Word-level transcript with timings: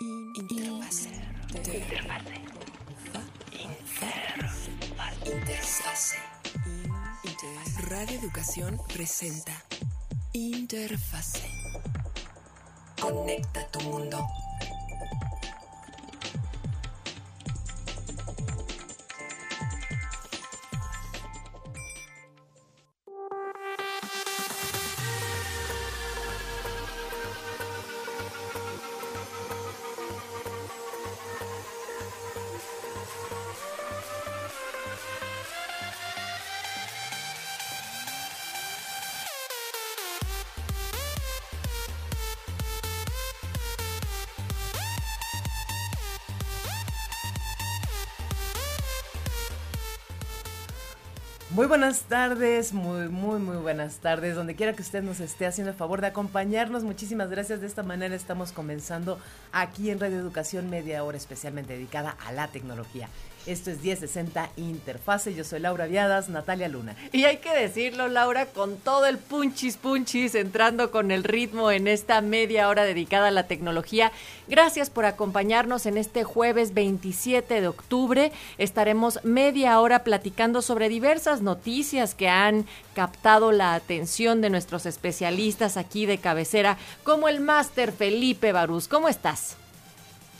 Interfase. 0.00 1.10
Interfase. 1.54 2.38
Interfase. 5.26 6.18
Radio 7.88 8.18
Educación 8.18 8.78
presenta 8.86 9.52
Interfase. 10.32 11.48
Conecta 13.00 13.66
tu 13.70 13.80
mundo. 13.80 14.26
Muy 51.50 51.66
buenas 51.66 52.02
tardes, 52.02 52.74
muy, 52.74 53.08
muy, 53.08 53.38
muy 53.38 53.56
buenas 53.56 53.96
tardes. 54.00 54.36
Donde 54.36 54.54
quiera 54.54 54.74
que 54.74 54.82
usted 54.82 55.02
nos 55.02 55.18
esté 55.18 55.46
haciendo 55.46 55.70
el 55.70 55.76
favor 55.78 56.02
de 56.02 56.08
acompañarnos, 56.08 56.84
muchísimas 56.84 57.30
gracias. 57.30 57.62
De 57.62 57.66
esta 57.66 57.82
manera 57.82 58.14
estamos 58.14 58.52
comenzando 58.52 59.18
aquí 59.50 59.88
en 59.88 59.98
Radio 59.98 60.18
Educación 60.18 60.68
media 60.68 61.02
hora 61.04 61.16
especialmente 61.16 61.72
dedicada 61.72 62.14
a 62.26 62.32
la 62.32 62.48
tecnología. 62.48 63.08
Esto 63.46 63.70
es 63.70 63.82
1060 63.82 64.50
Interfase. 64.56 65.34
Yo 65.34 65.44
soy 65.44 65.60
Laura 65.60 65.86
Viadas, 65.86 66.28
Natalia 66.28 66.68
Luna. 66.68 66.96
Y 67.12 67.24
hay 67.24 67.38
que 67.38 67.54
decirlo, 67.54 68.08
Laura, 68.08 68.46
con 68.46 68.76
todo 68.76 69.06
el 69.06 69.18
punchis 69.18 69.76
punchis, 69.76 70.34
entrando 70.34 70.90
con 70.90 71.10
el 71.10 71.24
ritmo 71.24 71.70
en 71.70 71.88
esta 71.88 72.20
media 72.20 72.68
hora 72.68 72.84
dedicada 72.84 73.28
a 73.28 73.32
la 73.32 73.46
tecnología. 73.46 74.12
Gracias 74.48 74.90
por 74.90 75.04
acompañarnos 75.04 75.86
en 75.86 75.98
este 75.98 76.24
jueves 76.24 76.74
27 76.74 77.60
de 77.60 77.68
octubre. 77.68 78.32
Estaremos 78.58 79.20
media 79.24 79.80
hora 79.80 80.04
platicando 80.04 80.62
sobre 80.62 80.88
diversas 80.88 81.42
noticias 81.42 82.14
que 82.14 82.28
han 82.28 82.66
captado 82.94 83.52
la 83.52 83.74
atención 83.74 84.40
de 84.40 84.50
nuestros 84.50 84.86
especialistas 84.86 85.76
aquí 85.76 86.06
de 86.06 86.18
cabecera, 86.18 86.76
como 87.04 87.28
el 87.28 87.40
máster 87.40 87.92
Felipe 87.92 88.52
Barús. 88.52 88.88
¿Cómo 88.88 89.08
estás? 89.08 89.56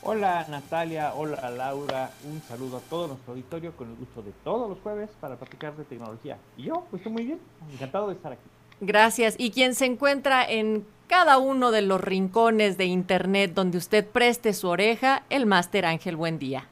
Hola 0.02 0.46
Natalia, 0.48 1.12
hola 1.14 1.50
Laura, 1.50 2.12
un 2.24 2.40
saludo 2.42 2.76
a 2.76 2.80
todo 2.80 3.08
nuestro 3.08 3.32
auditorio 3.32 3.72
con 3.72 3.90
el 3.90 3.96
gusto 3.96 4.22
de 4.22 4.30
todos 4.44 4.68
los 4.68 4.78
jueves 4.78 5.10
para 5.20 5.34
platicar 5.34 5.76
de 5.76 5.84
tecnología. 5.84 6.38
Y 6.56 6.64
yo, 6.64 6.86
pues 6.88 7.00
estoy 7.00 7.12
muy 7.12 7.24
bien, 7.24 7.40
encantado 7.72 8.06
de 8.06 8.14
estar 8.14 8.32
aquí. 8.32 8.48
Gracias. 8.80 9.34
Y 9.38 9.50
quien 9.50 9.74
se 9.74 9.86
encuentra 9.86 10.48
en 10.48 10.86
cada 11.08 11.38
uno 11.38 11.72
de 11.72 11.82
los 11.82 12.00
rincones 12.00 12.78
de 12.78 12.84
Internet 12.84 13.52
donde 13.54 13.76
usted 13.76 14.06
preste 14.06 14.52
su 14.52 14.68
oreja, 14.68 15.24
el 15.30 15.46
Máster 15.46 15.84
Ángel, 15.84 16.14
buen 16.14 16.38
día. 16.38 16.68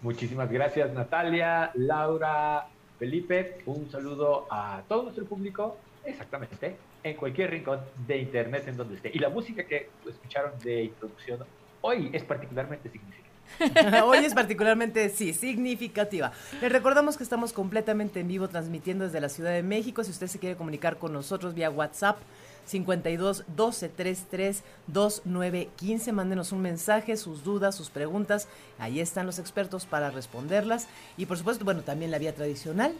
Muchísimas 0.00 0.50
gracias 0.50 0.90
Natalia, 0.94 1.70
Laura, 1.74 2.66
Felipe, 2.98 3.58
un 3.66 3.90
saludo 3.90 4.46
a 4.50 4.82
todo 4.88 5.02
nuestro 5.04 5.26
público, 5.26 5.76
exactamente, 6.02 6.76
en 7.04 7.14
cualquier 7.14 7.50
rincón 7.50 7.80
de 8.06 8.18
Internet 8.18 8.64
en 8.68 8.78
donde 8.78 8.96
esté. 8.96 9.10
Y 9.12 9.18
la 9.18 9.28
música 9.28 9.64
que 9.64 9.90
escucharon 10.08 10.58
de 10.60 10.84
introducción 10.84 11.40
hoy 11.82 12.10
es 12.12 12.24
particularmente 12.24 12.90
significativa. 12.90 13.32
Hoy 14.04 14.18
es 14.18 14.34
particularmente, 14.34 15.10
sí, 15.10 15.34
significativa. 15.34 16.32
Les 16.60 16.72
recordamos 16.72 17.16
que 17.16 17.22
estamos 17.22 17.52
completamente 17.52 18.20
en 18.20 18.28
vivo 18.28 18.48
transmitiendo 18.48 19.04
desde 19.04 19.20
la 19.20 19.28
Ciudad 19.28 19.52
de 19.52 19.62
México. 19.62 20.02
Si 20.04 20.10
usted 20.10 20.26
se 20.26 20.38
quiere 20.38 20.56
comunicar 20.56 20.98
con 20.98 21.12
nosotros 21.12 21.54
vía 21.54 21.70
WhatsApp, 21.70 22.18
52 22.64 23.44
12 23.54 23.88
33 23.88 24.62
29 24.86 25.68
15. 25.76 26.12
Mándenos 26.12 26.52
un 26.52 26.62
mensaje, 26.62 27.16
sus 27.16 27.44
dudas, 27.44 27.74
sus 27.74 27.90
preguntas. 27.90 28.48
Ahí 28.78 29.00
están 29.00 29.26
los 29.26 29.38
expertos 29.38 29.86
para 29.86 30.10
responderlas. 30.10 30.88
Y 31.16 31.26
por 31.26 31.38
supuesto, 31.38 31.64
bueno, 31.64 31.82
también 31.82 32.10
la 32.10 32.18
vía 32.18 32.34
tradicional, 32.34 32.94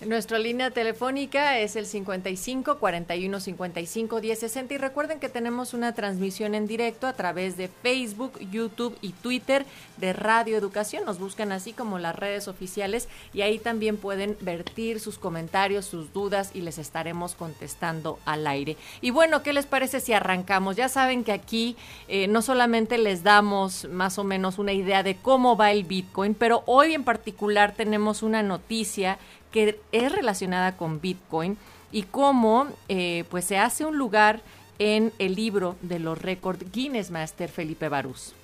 nuestra 0.00 0.38
línea 0.38 0.70
telefónica 0.70 1.58
es 1.58 1.76
el 1.76 1.86
55 1.86 2.78
41 2.78 3.40
55 3.40 4.20
10 4.20 4.38
60 4.38 4.74
y 4.74 4.78
recuerden 4.78 5.20
que 5.20 5.28
tenemos 5.28 5.72
una 5.72 5.94
transmisión 5.94 6.54
en 6.54 6.66
directo 6.66 7.06
a 7.06 7.12
través 7.12 7.56
de 7.56 7.68
Facebook, 7.68 8.38
YouTube 8.50 8.98
y 9.00 9.10
Twitter 9.10 9.64
de 9.96 10.12
Radio 10.12 10.56
Educación. 10.56 11.04
Nos 11.04 11.18
buscan 11.18 11.52
así 11.52 11.72
como 11.72 11.98
las 11.98 12.16
redes 12.16 12.48
oficiales 12.48 13.08
y 13.32 13.42
ahí 13.42 13.58
también 13.58 13.96
pueden 13.96 14.36
vertir 14.40 15.00
sus 15.00 15.18
comentarios, 15.18 15.86
sus 15.86 16.12
dudas 16.12 16.50
y 16.54 16.60
les 16.60 16.78
estaremos 16.78 17.34
contestando 17.34 18.18
al 18.24 18.46
aire. 18.46 18.76
Y 19.00 19.10
bueno, 19.10 19.42
¿qué 19.42 19.52
les 19.52 19.66
parece 19.66 20.00
si 20.00 20.12
arrancamos? 20.12 20.76
Ya 20.76 20.88
saben 20.88 21.24
que 21.24 21.32
aquí 21.32 21.76
eh, 22.08 22.26
no 22.26 22.42
solamente 22.42 22.98
les 22.98 23.22
damos 23.22 23.88
más 23.88 24.18
o 24.18 24.24
menos 24.24 24.58
una 24.58 24.72
idea 24.72 25.02
de 25.02 25.16
cómo 25.16 25.56
va 25.56 25.70
el 25.70 25.84
Bitcoin, 25.84 26.34
pero 26.34 26.62
hoy 26.66 26.94
en 26.94 27.04
particular 27.04 27.72
tenemos 27.74 28.22
una 28.22 28.42
noticia 28.42 29.18
que 29.54 29.80
es 29.92 30.10
relacionada 30.10 30.76
con 30.76 31.00
Bitcoin 31.00 31.56
y 31.92 32.02
cómo 32.02 32.66
eh, 32.88 33.22
pues 33.30 33.44
se 33.44 33.56
hace 33.56 33.84
un 33.84 33.96
lugar 33.96 34.40
en 34.80 35.12
el 35.20 35.36
libro 35.36 35.76
de 35.80 36.00
los 36.00 36.20
récords 36.20 36.72
Guinness 36.72 37.12
Master 37.12 37.48
Felipe 37.48 37.88
Barús. 37.88 38.34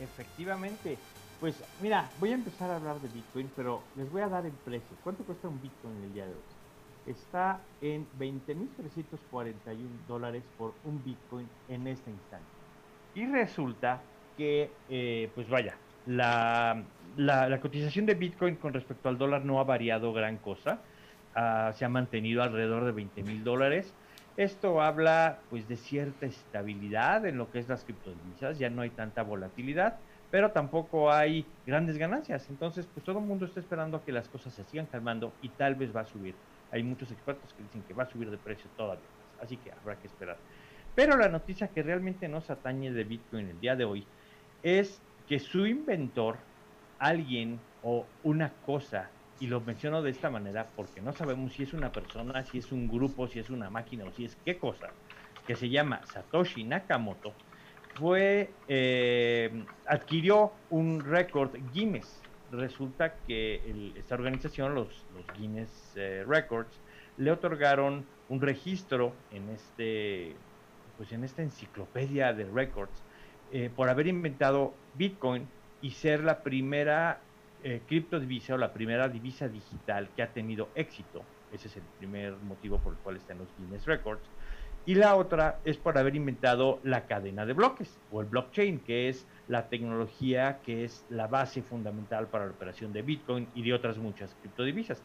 Efectivamente. 0.00 0.98
Pues 1.40 1.56
mira, 1.82 2.08
voy 2.20 2.30
a 2.30 2.34
empezar 2.34 2.70
a 2.70 2.76
hablar 2.76 3.00
de 3.00 3.08
Bitcoin, 3.08 3.50
pero 3.56 3.82
les 3.96 4.08
voy 4.10 4.22
a 4.22 4.28
dar 4.28 4.46
el 4.46 4.52
precio. 4.52 4.96
¿Cuánto 5.02 5.24
cuesta 5.24 5.48
un 5.48 5.60
Bitcoin 5.60 5.96
el 6.04 6.14
día 6.14 6.26
de 6.26 6.32
hoy? 6.32 7.12
Está 7.12 7.60
en 7.80 8.06
20.341 8.16 9.76
dólares 10.06 10.44
por 10.56 10.74
un 10.84 11.02
Bitcoin 11.04 11.48
en 11.68 11.88
este 11.88 12.12
instante. 12.12 12.46
Y 13.16 13.26
resulta 13.26 14.00
que, 14.36 14.70
eh, 14.88 15.28
pues 15.34 15.48
vaya, 15.48 15.76
la, 16.06 16.84
la, 17.16 17.60
cotización 17.60 18.06
de 18.06 18.14
Bitcoin 18.14 18.56
con 18.56 18.72
respecto 18.72 19.08
al 19.08 19.18
dólar 19.18 19.44
no 19.44 19.60
ha 19.60 19.64
variado 19.64 20.12
gran 20.12 20.36
cosa. 20.38 20.80
Uh, 21.34 21.72
se 21.74 21.84
ha 21.84 21.88
mantenido 21.88 22.42
alrededor 22.42 22.84
de 22.84 22.92
20 22.92 23.22
mil 23.22 23.44
dólares. 23.44 23.92
Esto 24.36 24.82
habla 24.82 25.38
pues 25.48 25.66
de 25.68 25.76
cierta 25.76 26.26
estabilidad 26.26 27.24
en 27.26 27.38
lo 27.38 27.50
que 27.50 27.58
es 27.58 27.68
las 27.68 27.84
criptodivisas, 27.84 28.58
ya 28.58 28.68
no 28.68 28.82
hay 28.82 28.90
tanta 28.90 29.22
volatilidad, 29.22 29.96
pero 30.30 30.50
tampoco 30.50 31.10
hay 31.10 31.46
grandes 31.66 31.96
ganancias. 31.96 32.46
Entonces, 32.50 32.86
pues 32.92 33.04
todo 33.04 33.18
el 33.18 33.24
mundo 33.24 33.46
está 33.46 33.60
esperando 33.60 33.96
a 33.96 34.04
que 34.04 34.12
las 34.12 34.28
cosas 34.28 34.52
se 34.52 34.64
sigan 34.64 34.86
calmando 34.86 35.32
y 35.40 35.48
tal 35.50 35.74
vez 35.74 35.94
va 35.94 36.02
a 36.02 36.06
subir. 36.06 36.34
Hay 36.70 36.82
muchos 36.82 37.10
expertos 37.10 37.54
que 37.54 37.62
dicen 37.62 37.82
que 37.88 37.94
va 37.94 38.02
a 38.02 38.10
subir 38.10 38.30
de 38.30 38.36
precio 38.36 38.68
todavía 38.76 39.04
más, 39.04 39.44
así 39.44 39.56
que 39.56 39.72
habrá 39.72 39.96
que 39.96 40.06
esperar. 40.06 40.36
Pero 40.94 41.16
la 41.16 41.28
noticia 41.28 41.68
que 41.68 41.82
realmente 41.82 42.28
nos 42.28 42.50
atañe 42.50 42.90
de 42.90 43.04
Bitcoin 43.04 43.48
el 43.48 43.60
día 43.60 43.76
de 43.76 43.84
hoy 43.84 44.06
es 44.62 45.00
que 45.28 45.38
su 45.38 45.66
inventor, 45.66 46.36
alguien 46.98 47.60
o 47.82 48.06
una 48.22 48.52
cosa, 48.64 49.10
y 49.38 49.46
lo 49.46 49.60
menciono 49.60 50.02
de 50.02 50.10
esta 50.10 50.30
manera 50.30 50.68
porque 50.74 51.00
no 51.00 51.12
sabemos 51.12 51.52
si 51.52 51.62
es 51.62 51.72
una 51.72 51.92
persona, 51.92 52.44
si 52.44 52.58
es 52.58 52.72
un 52.72 52.88
grupo, 52.88 53.28
si 53.28 53.38
es 53.38 53.50
una 53.50 53.70
máquina 53.70 54.04
o 54.04 54.12
si 54.12 54.24
es 54.24 54.36
qué 54.44 54.58
cosa, 54.58 54.88
que 55.46 55.56
se 55.56 55.68
llama 55.68 56.00
Satoshi 56.06 56.64
Nakamoto, 56.64 57.32
fue 57.94 58.50
eh, 58.68 59.64
adquirió 59.86 60.52
un 60.70 61.00
récord 61.00 61.54
Guinness. 61.72 62.22
Resulta 62.52 63.14
que 63.26 63.92
esta 63.96 64.14
organización, 64.14 64.74
los, 64.74 65.04
los 65.14 65.26
Guinness 65.38 65.92
eh, 65.96 66.24
Records, 66.26 66.80
le 67.16 67.30
otorgaron 67.30 68.06
un 68.28 68.40
registro 68.40 69.12
en 69.30 69.48
este 69.50 70.34
pues 70.96 71.12
en 71.12 71.24
esta 71.24 71.42
enciclopedia 71.42 72.32
de 72.32 72.44
records 72.44 73.02
eh, 73.52 73.70
por 73.74 73.88
haber 73.88 74.06
inventado 74.06 74.74
Bitcoin 74.94 75.46
y 75.86 75.92
ser 75.92 76.24
la 76.24 76.42
primera 76.42 77.20
eh, 77.62 77.80
criptodivisa 77.86 78.54
o 78.54 78.58
la 78.58 78.72
primera 78.72 79.08
divisa 79.08 79.46
digital 79.46 80.08
que 80.16 80.22
ha 80.24 80.32
tenido 80.32 80.68
éxito. 80.74 81.22
Ese 81.52 81.68
es 81.68 81.76
el 81.76 81.84
primer 81.98 82.34
motivo 82.38 82.80
por 82.80 82.94
el 82.94 82.98
cual 82.98 83.16
está 83.16 83.34
en 83.34 83.38
los 83.38 83.48
Guinness 83.56 83.86
Records. 83.86 84.28
Y 84.84 84.96
la 84.96 85.14
otra 85.14 85.60
es 85.64 85.76
por 85.76 85.96
haber 85.96 86.16
inventado 86.16 86.80
la 86.82 87.06
cadena 87.06 87.46
de 87.46 87.52
bloques 87.52 88.00
o 88.10 88.20
el 88.20 88.26
blockchain, 88.26 88.80
que 88.80 89.08
es 89.08 89.28
la 89.46 89.68
tecnología 89.68 90.58
que 90.64 90.82
es 90.82 91.06
la 91.08 91.28
base 91.28 91.62
fundamental 91.62 92.26
para 92.26 92.46
la 92.46 92.50
operación 92.50 92.92
de 92.92 93.02
Bitcoin 93.02 93.46
y 93.54 93.62
de 93.62 93.72
otras 93.72 93.96
muchas 93.96 94.34
criptodivisas. 94.40 95.00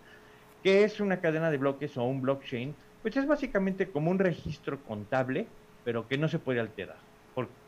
¿Qué 0.63 0.83
es 0.83 0.99
una 0.99 1.21
cadena 1.21 1.51
de 1.51 1.59
bloques 1.59 1.95
o 1.95 2.05
un 2.05 2.21
blockchain? 2.21 2.73
Pues 3.03 3.15
es 3.17 3.27
básicamente 3.27 3.91
como 3.91 4.09
un 4.09 4.17
registro 4.17 4.83
contable, 4.83 5.45
pero 5.85 6.07
que 6.07 6.17
no 6.17 6.27
se 6.27 6.39
puede 6.39 6.59
alterar 6.59 7.10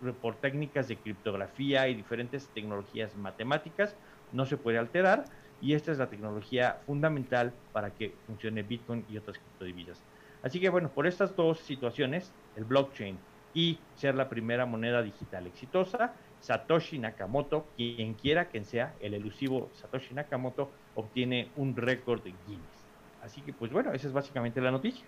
por, 0.02 0.14
por 0.16 0.36
técnicas 0.36 0.88
de 0.88 0.98
criptografía 0.98 1.88
y 1.88 1.96
diferentes 1.96 2.48
tecnologías 2.50 3.16
matemáticas, 3.16 3.96
no 4.32 4.46
se 4.46 4.58
puede 4.58 4.78
alterar 4.78 5.26
y 5.62 5.74
esta 5.74 5.92
es 5.92 5.98
la 5.98 6.10
tecnología 6.10 6.82
fundamental 6.86 7.54
para 7.72 7.92
que 7.92 8.14
funcione 8.26 8.64
Bitcoin 8.64 9.06
y 9.10 9.18
otras 9.18 9.38
criptodivisas. 9.38 10.04
Así 10.42 10.60
que 10.60 10.70
bueno, 10.70 10.90
por 10.90 11.08
estas 11.08 11.36
dos 11.36 11.60
situaciones, 11.60 12.34
el 12.56 12.66
blockchain 12.66 13.18
y 13.54 13.80
ser 13.96 14.16
la 14.16 14.28
primera 14.28 14.66
moneda 14.66 15.02
digital 15.02 15.48
exitosa, 15.48 16.14
Satoshi 16.40 17.00
Nakamoto, 17.00 17.68
quien 17.78 18.16
quiera 18.16 18.50
que 18.50 18.66
sea, 18.66 18.94
el 19.00 19.14
elusivo 19.14 19.70
Satoshi 19.74 20.14
Nakamoto, 20.14 20.72
obtiene 20.96 21.52
un 21.56 21.76
récord 21.76 22.22
de 22.24 22.34
Guinness. 22.46 22.90
Así 23.22 23.42
que 23.42 23.54
pues 23.54 23.72
bueno, 23.72 23.94
esa 23.94 24.08
es 24.08 24.14
básicamente 24.14 24.60
la 24.60 24.72
noticia. 24.72 25.08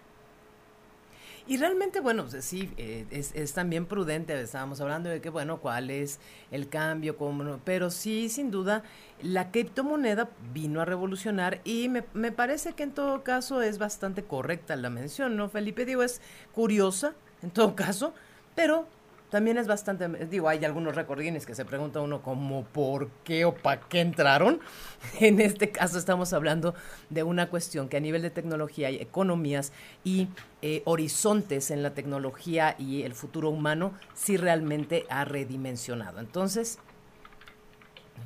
Y 1.48 1.58
realmente, 1.58 2.00
bueno, 2.00 2.26
sí, 2.40 2.72
eh, 2.78 3.06
es, 3.12 3.54
también 3.54 3.86
prudente, 3.86 4.40
estábamos 4.42 4.82
hablando 4.82 5.10
de 5.10 5.22
que, 5.22 5.30
bueno, 5.30 5.60
cuál 5.60 5.92
es 5.92 6.20
el 6.50 6.70
cambio, 6.70 7.18
cómo, 7.18 7.60
pero 7.64 7.92
sí, 7.92 8.30
sin 8.30 8.50
duda, 8.50 8.82
la 9.22 9.52
criptomoneda 9.52 10.30
vino 10.54 10.82
a 10.82 10.86
revolucionar 10.86 11.62
y 11.64 11.88
me, 11.88 12.04
me 12.14 12.32
parece 12.32 12.74
que 12.74 12.82
en 12.82 12.94
todo 12.94 13.24
caso 13.24 13.62
es 13.62 13.78
bastante 13.78 14.24
correcta 14.24 14.76
la 14.76 14.90
mención, 14.90 15.36
¿no, 15.36 15.48
Felipe? 15.50 15.86
Digo, 15.86 16.02
es 16.02 16.20
curiosa, 16.52 17.14
en 17.44 17.52
todo 17.52 17.76
caso, 17.76 18.16
pero 18.56 18.88
también 19.36 19.58
es 19.58 19.68
bastante, 19.68 20.08
digo, 20.28 20.48
hay 20.48 20.64
algunos 20.64 20.96
recordines 20.96 21.46
que 21.46 21.54
se 21.56 21.66
pregunta 21.66 22.00
uno 22.00 22.22
como 22.22 22.64
por 22.64 23.10
qué 23.26 23.44
o 23.44 23.54
para 23.54 23.82
qué 23.82 24.00
entraron. 24.00 24.62
En 25.20 25.42
este 25.42 25.72
caso 25.72 25.98
estamos 25.98 26.32
hablando 26.32 26.74
de 27.10 27.24
una 27.24 27.50
cuestión 27.50 27.90
que 27.90 27.98
a 27.98 28.00
nivel 28.00 28.22
de 28.22 28.30
tecnología 28.30 28.92
y 28.92 28.96
economías 28.96 29.74
y 30.06 30.30
eh, 30.62 30.84
horizontes 30.86 31.70
en 31.70 31.84
la 31.84 31.94
tecnología 31.94 32.76
y 32.80 33.04
el 33.04 33.14
futuro 33.14 33.50
humano 33.50 33.92
sí 34.14 34.38
realmente 34.38 35.06
ha 35.10 35.26
redimensionado. 35.26 36.22
Entonces, 36.22 36.80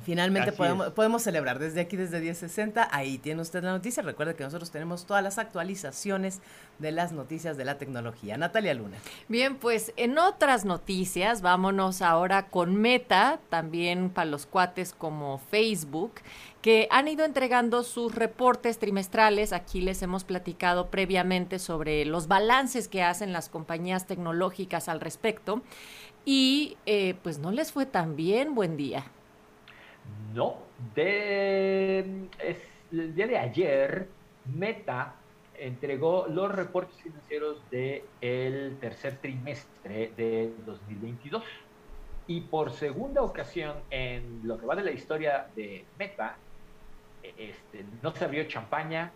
Finalmente 0.04 0.52
podemos, 0.52 0.92
podemos, 0.92 1.22
celebrar 1.22 1.58
desde 1.58 1.80
aquí, 1.80 1.96
desde 1.96 2.20
1060. 2.20 2.88
Ahí 2.90 3.18
tiene 3.18 3.42
usted 3.42 3.62
la 3.62 3.72
noticia. 3.72 4.02
Recuerde 4.02 4.34
que 4.34 4.44
nosotros 4.44 4.70
tenemos 4.70 5.04
todas 5.04 5.22
las 5.22 5.38
actualizaciones 5.38 6.40
de 6.78 6.90
las 6.90 7.12
noticias 7.12 7.56
de 7.56 7.64
la 7.64 7.76
tecnología. 7.76 8.38
Natalia 8.38 8.72
Luna. 8.72 8.96
Bien, 9.28 9.56
pues 9.56 9.92
en 9.96 10.18
otras 10.18 10.64
noticias, 10.64 11.42
vámonos 11.42 12.00
ahora 12.00 12.46
con 12.46 12.76
Meta, 12.76 13.40
también 13.50 14.08
para 14.10 14.24
los 14.24 14.46
cuates 14.46 14.94
como 14.94 15.38
Facebook, 15.50 16.14
que 16.62 16.88
han 16.90 17.06
ido 17.06 17.24
entregando 17.26 17.82
sus 17.82 18.14
reportes 18.14 18.78
trimestrales. 18.78 19.52
Aquí 19.52 19.82
les 19.82 20.00
hemos 20.02 20.24
platicado 20.24 20.88
previamente 20.88 21.58
sobre 21.58 22.06
los 22.06 22.26
balances 22.26 22.88
que 22.88 23.02
hacen 23.02 23.34
las 23.34 23.50
compañías 23.50 24.06
tecnológicas 24.06 24.88
al 24.88 25.00
respecto. 25.00 25.62
Y 26.24 26.76
eh, 26.86 27.16
pues 27.22 27.38
no 27.38 27.50
les 27.50 27.72
fue 27.72 27.86
tan 27.86 28.16
bien, 28.16 28.54
buen 28.54 28.76
día. 28.76 29.04
No, 30.34 30.58
de, 30.94 32.28
el 32.92 33.14
día 33.14 33.26
de 33.26 33.38
ayer 33.38 34.08
Meta 34.46 35.14
entregó 35.58 36.26
los 36.28 36.50
reportes 36.54 36.96
financieros 37.02 37.58
del 37.70 38.78
tercer 38.80 39.18
trimestre 39.18 40.12
de 40.16 40.52
2022. 40.64 41.42
Y 42.26 42.42
por 42.42 42.70
segunda 42.70 43.22
ocasión 43.22 43.76
en 43.90 44.40
lo 44.44 44.58
que 44.58 44.66
va 44.66 44.76
de 44.76 44.84
la 44.84 44.92
historia 44.92 45.48
de 45.56 45.84
Meta, 45.98 46.36
este, 47.22 47.84
no 48.02 48.14
se 48.14 48.24
abrió 48.24 48.44
champaña 48.44 49.10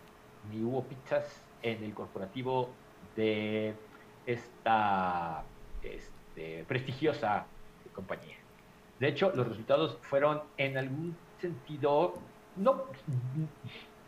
ni 0.51 0.63
hubo 0.63 0.83
pizzas 0.83 1.41
en 1.61 1.83
el 1.83 1.93
corporativo 1.93 2.69
de 3.15 3.73
esta 4.25 5.43
este, 5.81 6.63
prestigiosa 6.65 7.47
compañía. 7.95 8.44
De 8.99 9.07
hecho, 9.09 9.31
los 9.35 9.47
resultados 9.47 9.97
fueron 10.01 10.41
en 10.57 10.77
algún 10.77 11.15
sentido, 11.39 12.13
no, 12.55 12.83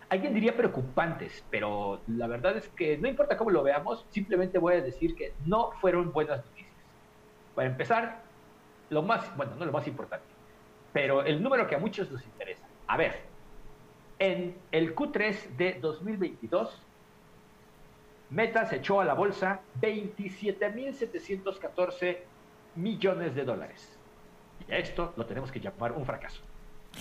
alguien 0.10 0.34
diría 0.34 0.56
preocupantes, 0.56 1.44
pero 1.50 2.00
la 2.08 2.28
verdad 2.28 2.56
es 2.56 2.70
que 2.70 2.98
no 2.98 3.10
importa 3.10 3.36
cómo 3.36 3.52
lo 3.52 3.64
veamos, 3.64 4.06
simplemente 4.12 4.60
voy 4.60 4.76
a 4.76 4.82
decir 4.82 5.14
que 5.16 5.34
no 5.46 5.72
fueron 5.82 6.14
buenas 6.14 6.46
noticias. 6.46 6.72
Para 7.54 7.68
empezar, 7.68 8.22
lo 8.90 9.02
más, 9.02 9.36
bueno, 9.36 9.56
no 9.56 9.66
lo 9.66 9.74
más 9.74 9.86
importante, 9.88 10.26
pero 10.94 11.26
el 11.26 11.44
número 11.44 11.68
que 11.68 11.76
a 11.76 11.80
muchos 11.80 12.10
nos 12.10 12.24
interesa. 12.24 12.66
A 12.88 12.96
ver, 12.96 13.24
en 14.20 14.56
el 14.72 14.96
Q3 14.96 15.58
de 15.58 15.80
2022, 15.82 16.82
Meta 18.30 18.66
se 18.66 18.78
echó 18.78 19.02
a 19.02 19.06
la 19.06 19.16
bolsa 19.16 19.60
27.714 19.82 22.20
millones 22.76 23.36
de 23.36 23.44
dólares 23.44 23.97
esto 24.68 25.14
lo 25.16 25.26
tenemos 25.26 25.52
que 25.52 25.60
llamar 25.60 25.92
un 25.94 26.06
fracaso. 26.06 26.42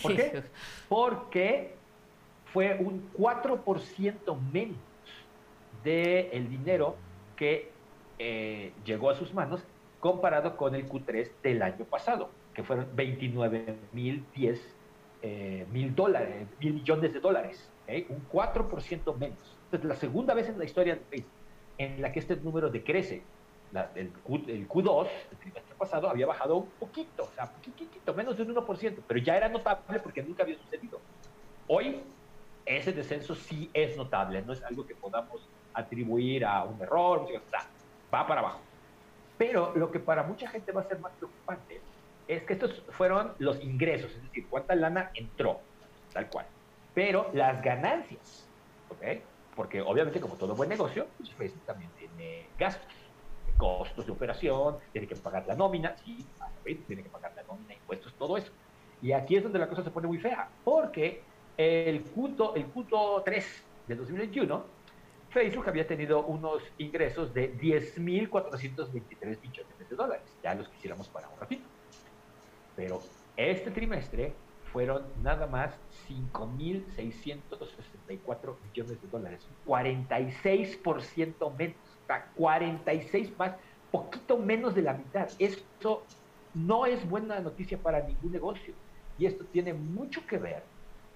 ¿Por 0.03 0.15
qué? 0.15 0.43
Porque 0.89 1.75
fue 2.53 2.77
un 2.79 3.11
4% 3.17 4.41
menos 4.53 4.77
del 5.83 6.29
el 6.33 6.49
dinero 6.49 6.97
que 7.37 7.71
eh, 8.19 8.73
llegó 8.85 9.11
a 9.11 9.15
sus 9.15 9.35
manos 9.35 9.63
comparado 10.01 10.57
con 10.57 10.75
el 10.75 10.89
Q3 10.89 11.31
del 11.43 11.63
año 11.63 11.85
pasado, 11.85 12.31
que 12.55 12.63
fueron 12.63 12.89
29 12.95 13.77
mil 13.93 14.25
10 14.35 14.75
eh, 15.23 15.67
mil 15.73 15.95
dólares, 15.95 16.47
mil 16.61 16.75
millones 16.75 17.13
de 17.13 17.21
dólares, 17.21 17.69
un 18.09 18.29
4% 18.31 19.17
menos. 19.17 19.57
Es 19.73 19.83
la 19.85 19.97
segunda 19.97 20.35
vez 20.35 20.49
en 20.49 20.59
la 20.59 20.65
historia 20.65 20.95
del 20.95 21.03
país 21.03 21.25
en 21.79 22.01
la 22.01 22.13
que 22.13 22.21
este 22.21 22.37
número 22.37 22.71
decrece 22.71 23.23
el, 23.95 24.13
Q, 24.69 24.83
2 24.83 25.09
el 25.31 25.39
trimestre 25.39 25.75
pasado, 25.77 26.09
había 26.09 26.27
bajado 26.27 26.57
un 26.57 26.71
poquito, 26.79 27.25
o 27.25 27.35
sea, 27.35 27.51
poquitito, 27.51 28.15
menos 28.15 28.37
de 28.37 28.45
un 28.45 28.55
1%, 28.55 28.99
pero 29.07 29.21
ya 29.21 29.37
era 29.37 29.49
notable 29.49 30.01
porque 30.01 30.23
nunca 30.23 30.43
había 30.43 30.57
sucedido. 30.59 31.01
Hoy, 31.69 32.01
ese 32.65 32.93
descenso 32.93 33.35
sí 33.35 33.71
es 33.75 33.97
notable, 33.97 34.43
no 34.43 34.53
es 34.53 34.63
algo 34.63 34.87
que 34.87 34.95
podamos 34.95 35.49
atribuir 35.75 36.45
a 36.45 36.65
un 36.65 36.81
error, 36.81 37.21
o 37.21 37.51
sea, 37.51 37.67
va 38.13 38.27
para 38.27 38.41
abajo. 38.41 38.61
Pero 39.37 39.73
lo 39.77 39.91
que 39.91 40.01
para 40.01 40.23
mucha 40.23 40.49
gente 40.49 40.73
va 40.73 40.81
a 40.81 40.85
ser 40.85 40.99
más 41.01 41.13
preocupante 41.13 41.81
es 42.27 42.43
que 42.43 42.55
estos 42.55 42.83
fueron 42.91 43.33
los 43.39 43.63
ingresos, 43.63 44.11
es 44.13 44.23
decir, 44.23 44.47
cuánta 44.49 44.75
lana 44.75 45.11
entró, 45.15 45.61
tal 46.13 46.29
cual. 46.29 46.47
Pero 46.95 47.31
las 47.35 47.63
ganancias, 47.63 48.47
¿ok? 48.89 49.21
Porque 49.55 49.81
obviamente 49.83 50.21
como 50.21 50.35
todo 50.37 50.55
buen 50.55 50.69
negocio, 50.69 51.07
pues 51.19 51.31
Facebook 51.35 51.65
también 51.67 51.91
tiene 51.99 52.47
gastos 52.59 53.06
costos 53.57 54.07
de 54.07 54.13
operación, 54.13 54.77
tiene 54.93 55.07
que 55.07 55.17
pagar 55.17 55.47
la 55.47 55.55
nómina, 55.55 55.97
sí, 56.05 56.25
tiene 56.87 57.03
que 57.03 57.09
pagar 57.09 57.33
la 57.35 57.43
nómina, 57.43 57.75
impuestos, 57.75 58.13
todo 58.15 58.37
eso. 58.37 58.53
Y 59.03 59.13
aquí 59.13 59.37
es 59.37 59.43
donde 59.43 59.59
la 59.59 59.69
cosa 59.69 59.83
se 59.83 59.91
pone 59.91 60.07
muy 60.07 60.19
fea, 60.19 60.49
porque 60.65 61.23
el 61.57 62.03
Q, 62.03 62.53
el 62.55 62.67
Q 62.67 62.87
3 63.25 63.65
de 63.89 63.95
2021, 63.95 64.65
Facebook 65.31 65.69
había 65.69 65.87
tenido 65.87 66.25
unos 66.25 66.63
ingresos 66.79 67.35
de 67.35 67.55
10.423 67.59 69.41
millones 69.43 69.89
de 69.89 69.97
dólares, 69.97 70.25
ya 70.43 70.55
los 70.55 70.69
quisiéramos 70.69 71.09
para 71.09 71.29
un 71.29 71.39
ratito. 71.39 71.65
Pero 72.75 73.01
este 73.37 73.71
trimestre 73.71 74.33
fueron 74.73 75.05
nada 75.23 75.47
más 75.47 75.73
5.664 76.09 78.57
millones 78.69 79.03
de 79.03 79.09
dólares, 79.09 79.47
46% 79.67 81.57
menos. 81.57 81.77
46 82.37 83.37
más, 83.39 83.53
poquito 83.91 84.39
menos 84.39 84.75
de 84.75 84.83
la 84.83 84.95
mitad. 84.95 85.29
Esto 85.39 86.03
no 86.55 86.87
es 86.87 87.09
buena 87.09 87.41
noticia 87.41 87.79
para 87.79 88.01
ningún 88.01 88.33
negocio. 88.33 88.75
Y 89.19 89.27
esto 89.27 89.45
tiene 89.47 89.73
mucho 89.73 90.27
que 90.27 90.39
ver, 90.39 90.63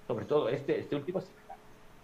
sobre 0.07 0.25
todo 0.25 0.49
este, 0.49 0.79
este 0.79 0.95
último 0.95 1.21
semestre, 1.21 1.55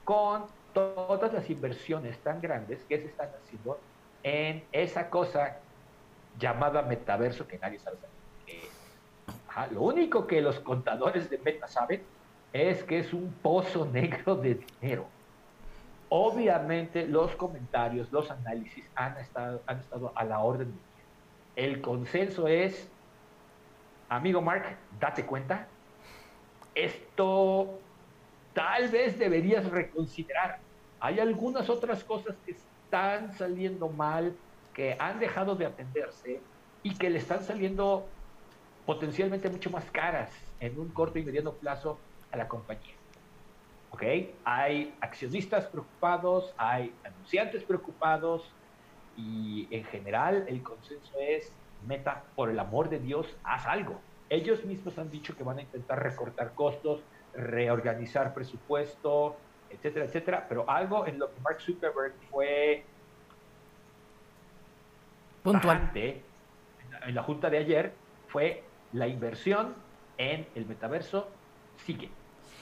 con 0.03 0.45
todas 0.73 1.33
las 1.33 1.49
inversiones 1.49 2.17
tan 2.19 2.39
grandes 2.39 2.83
que 2.83 2.99
se 2.99 3.05
están 3.05 3.29
haciendo 3.43 3.79
en 4.23 4.63
esa 4.71 5.09
cosa 5.09 5.57
llamada 6.39 6.81
metaverso 6.83 7.47
que 7.47 7.57
nadie 7.57 7.79
sabe 7.79 7.97
qué 8.45 8.59
es. 8.59 9.71
lo 9.71 9.81
único 9.81 10.27
que 10.27 10.41
los 10.41 10.59
contadores 10.59 11.29
de 11.29 11.39
Meta 11.39 11.67
saben 11.67 12.03
es 12.53 12.83
que 12.83 12.99
es 12.99 13.13
un 13.13 13.31
pozo 13.41 13.85
negro 13.85 14.35
de 14.35 14.55
dinero. 14.81 15.07
Obviamente 16.09 17.05
los 17.05 17.35
comentarios, 17.35 18.11
los 18.11 18.31
análisis 18.31 18.85
han 18.95 19.17
estado, 19.17 19.61
han 19.65 19.79
estado 19.79 20.11
a 20.15 20.23
la 20.23 20.39
orden 20.39 20.67
del 20.67 20.75
día. 20.75 21.05
El 21.55 21.81
consenso 21.81 22.47
es, 22.47 22.89
amigo 24.07 24.41
Mark, 24.41 24.77
date 24.99 25.25
cuenta, 25.25 25.67
esto 26.75 27.79
tal 28.53 28.87
vez 28.89 29.19
deberías 29.19 29.69
reconsiderar. 29.69 30.59
Hay 30.99 31.19
algunas 31.19 31.69
otras 31.69 32.03
cosas 32.03 32.35
que 32.45 32.51
están 32.51 33.33
saliendo 33.33 33.89
mal, 33.89 34.35
que 34.73 34.95
han 34.99 35.19
dejado 35.19 35.55
de 35.55 35.65
atenderse 35.65 36.39
y 36.83 36.95
que 36.95 37.09
le 37.09 37.17
están 37.17 37.43
saliendo 37.43 38.07
potencialmente 38.85 39.49
mucho 39.49 39.69
más 39.69 39.83
caras 39.91 40.31
en 40.59 40.79
un 40.79 40.89
corto 40.89 41.19
y 41.19 41.23
mediano 41.23 41.51
plazo 41.51 41.99
a 42.31 42.37
la 42.37 42.47
compañía. 42.47 42.96
¿Ok? 43.97 44.03
Hay 44.45 44.95
accionistas 45.01 45.65
preocupados, 45.65 46.53
hay 46.57 46.93
anunciantes 47.03 47.63
preocupados 47.63 48.43
y 49.17 49.67
en 49.71 49.83
general 49.85 50.45
el 50.47 50.61
consenso 50.61 51.11
es, 51.19 51.51
meta, 51.87 52.23
por 52.35 52.49
el 52.49 52.59
amor 52.59 52.89
de 52.89 52.99
Dios, 52.99 53.35
haz 53.43 53.65
algo. 53.65 53.99
Ellos 54.29 54.63
mismos 54.65 54.97
han 54.99 55.09
dicho 55.09 55.35
que 55.35 55.43
van 55.43 55.57
a 55.57 55.61
intentar 55.61 56.01
recortar 56.01 56.53
costos, 56.53 57.01
reorganizar 57.33 58.35
presupuesto, 58.35 59.35
etcétera, 59.71 60.05
etcétera, 60.05 60.45
pero 60.47 60.69
algo 60.69 61.07
en 61.07 61.17
lo 61.17 61.33
que 61.33 61.39
Mark 61.41 61.59
Zuckerberg 61.61 62.13
fue 62.29 62.83
Puntual. 65.41 65.91
en 65.95 67.15
la 67.15 67.23
junta 67.23 67.49
de 67.49 67.57
ayer 67.57 67.93
fue 68.27 68.63
la 68.93 69.07
inversión 69.07 69.73
en 70.19 70.45
el 70.55 70.67
metaverso 70.67 71.29
sigue. 71.77 72.11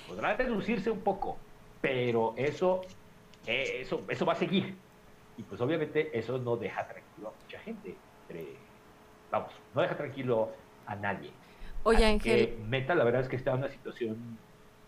Podrá 0.08 0.36
reducirse 0.36 0.90
un 0.90 1.00
poco, 1.00 1.38
pero 1.82 2.34
eso, 2.38 2.82
eh, 3.48 3.80
eso, 3.82 4.04
eso 4.08 4.26
va 4.26 4.34
a 4.34 4.38
seguir. 4.38 4.76
Y 5.38 5.44
pues 5.44 5.60
obviamente 5.62 6.18
eso 6.18 6.38
no 6.38 6.56
deja 6.56 6.88
tranquilo 6.88 7.30
a 7.30 7.44
mucha 7.44 7.60
gente. 7.60 7.96
vamos, 9.32 9.52
no 9.74 9.82
deja 9.82 9.98
tranquilo 9.98 10.52
a 10.86 10.96
nadie. 10.96 11.32
Oye, 11.84 12.06
Ángel. 12.06 12.58
Meta, 12.68 12.96
la 12.96 13.04
verdad 13.04 13.22
es 13.22 13.30
que 13.30 13.36
está 13.36 13.52
en 13.52 13.58
una 13.58 13.70
situación, 13.70 14.38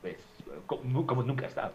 pues, 0.02 0.18
como, 0.66 1.06
como 1.06 1.24
nunca 1.24 1.46
ha 1.46 1.50
estado. 1.50 1.74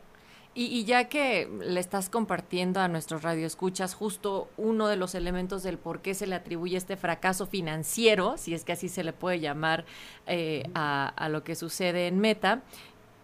Y, 0.55 0.85
ya 0.85 1.09
que 1.09 1.49
le 1.65 1.81
estás 1.81 2.11
compartiendo 2.11 2.81
a 2.81 2.89
nuestros 2.89 3.23
radioescuchas 3.23 3.95
justo 3.95 4.51
uno 4.59 4.87
de 4.87 4.97
los 4.97 5.15
elementos 5.15 5.63
del 5.63 5.79
por 5.79 6.03
qué 6.03 6.13
se 6.13 6.27
le 6.27 6.35
atribuye 6.35 6.77
este 6.77 6.99
fracaso 6.99 7.47
financiero, 7.47 8.37
si 8.37 8.53
es 8.53 8.63
que 8.63 8.73
así 8.73 8.91
se 8.91 9.03
le 9.03 9.15
puede 9.15 9.41
llamar 9.41 9.87
eh, 10.27 10.65
a, 10.75 11.09
a, 11.09 11.31
lo 11.31 11.43
que 11.43 11.55
sucede 11.55 12.07
en 12.07 12.19
Meta, 12.19 12.61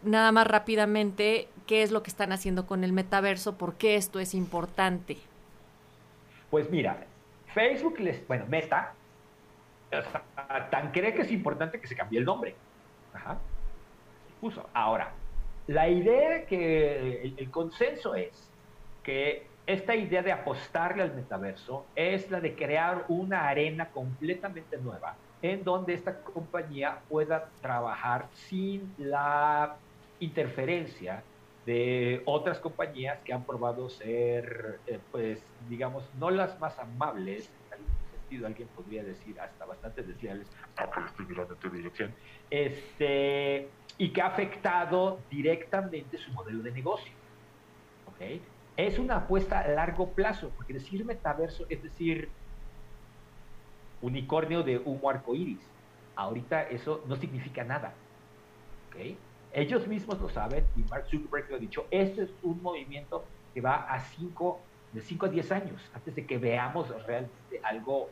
nada 0.02 0.32
más 0.32 0.46
rápidamente, 0.46 1.48
¿qué 1.66 1.82
es 1.82 1.90
lo 1.90 2.02
que 2.02 2.10
están 2.10 2.32
haciendo 2.32 2.66
con 2.66 2.84
el 2.84 2.92
metaverso? 2.92 3.56
¿Por 3.56 3.74
qué 3.74 3.96
esto 3.96 4.20
es 4.20 4.34
importante? 4.34 5.16
Pues 6.50 6.70
mira, 6.70 7.04
Facebook, 7.54 7.98
les, 8.00 8.26
bueno, 8.26 8.46
Meta, 8.46 8.94
tan 10.70 10.90
cree 10.92 11.14
que 11.14 11.22
es 11.22 11.32
importante 11.32 11.80
que 11.80 11.86
se 11.86 11.96
cambie 11.96 12.18
el 12.18 12.24
nombre. 12.24 12.54
Ajá. 13.12 13.38
Puso. 14.40 14.68
Ahora, 14.72 15.12
la 15.66 15.88
idea 15.88 16.46
que 16.46 17.34
el, 17.36 17.50
consenso 17.50 18.14
es 18.14 18.50
que 19.02 19.46
esta 19.66 19.94
idea 19.94 20.22
de 20.22 20.32
apostarle 20.32 21.02
al 21.02 21.14
metaverso 21.14 21.84
es 21.94 22.30
la 22.30 22.40
de 22.40 22.54
crear 22.54 23.04
una 23.08 23.48
arena 23.48 23.88
completamente 23.90 24.78
nueva 24.78 25.16
en 25.42 25.62
donde 25.62 25.94
esta 25.94 26.20
compañía 26.20 27.00
pueda 27.08 27.48
trabajar 27.60 28.28
sin 28.32 28.94
la 28.98 29.76
interferencia 30.20 31.22
de 31.66 32.22
otras 32.24 32.58
compañías 32.60 33.18
que 33.24 33.32
han 33.32 33.44
probado 33.44 33.90
ser, 33.90 34.80
eh, 34.86 34.98
pues, 35.12 35.42
digamos, 35.68 36.08
no 36.18 36.30
las 36.30 36.58
más 36.60 36.78
amables, 36.78 37.50
en 37.66 37.72
algún 37.74 37.94
sentido 38.10 38.46
alguien 38.46 38.68
podría 38.68 39.04
decir 39.04 39.38
hasta 39.38 39.66
bastante 39.66 40.02
desleales, 40.02 40.48
pues 40.74 41.06
estoy 41.06 41.26
mirando 41.26 41.54
tu 41.56 41.68
dirección, 41.68 42.14
este, 42.50 43.68
y 43.98 44.10
que 44.10 44.22
ha 44.22 44.28
afectado 44.28 45.20
directamente 45.30 46.16
su 46.16 46.32
modelo 46.32 46.62
de 46.62 46.72
negocio. 46.72 47.12
¿okay? 48.14 48.40
Es 48.76 48.98
una 48.98 49.16
apuesta 49.16 49.60
a 49.60 49.68
largo 49.68 50.12
plazo, 50.12 50.50
porque 50.56 50.72
decir 50.72 51.04
metaverso 51.04 51.66
es 51.68 51.82
decir 51.82 52.30
unicornio 54.00 54.62
de 54.62 54.78
humo 54.78 55.10
arcoíris. 55.10 55.60
Ahorita 56.16 56.62
eso 56.62 57.04
no 57.06 57.16
significa 57.16 57.62
nada. 57.62 57.92
¿okay? 58.88 59.18
Ellos 59.52 59.86
mismos 59.86 60.20
lo 60.20 60.28
saben 60.28 60.64
y 60.76 60.80
Mark 60.90 61.06
Zuckerberg 61.10 61.50
lo 61.50 61.56
ha 61.56 61.58
dicho. 61.58 61.86
Este 61.90 62.22
es 62.22 62.30
un 62.42 62.62
movimiento 62.62 63.24
que 63.54 63.60
va 63.60 63.92
a 63.92 64.00
cinco, 64.00 64.60
de 64.92 65.00
5 65.00 65.26
a 65.26 65.28
10 65.28 65.52
años 65.52 65.82
antes 65.94 66.14
de 66.14 66.26
que 66.26 66.38
veamos 66.38 66.88
realmente 67.06 67.60
algo 67.62 68.10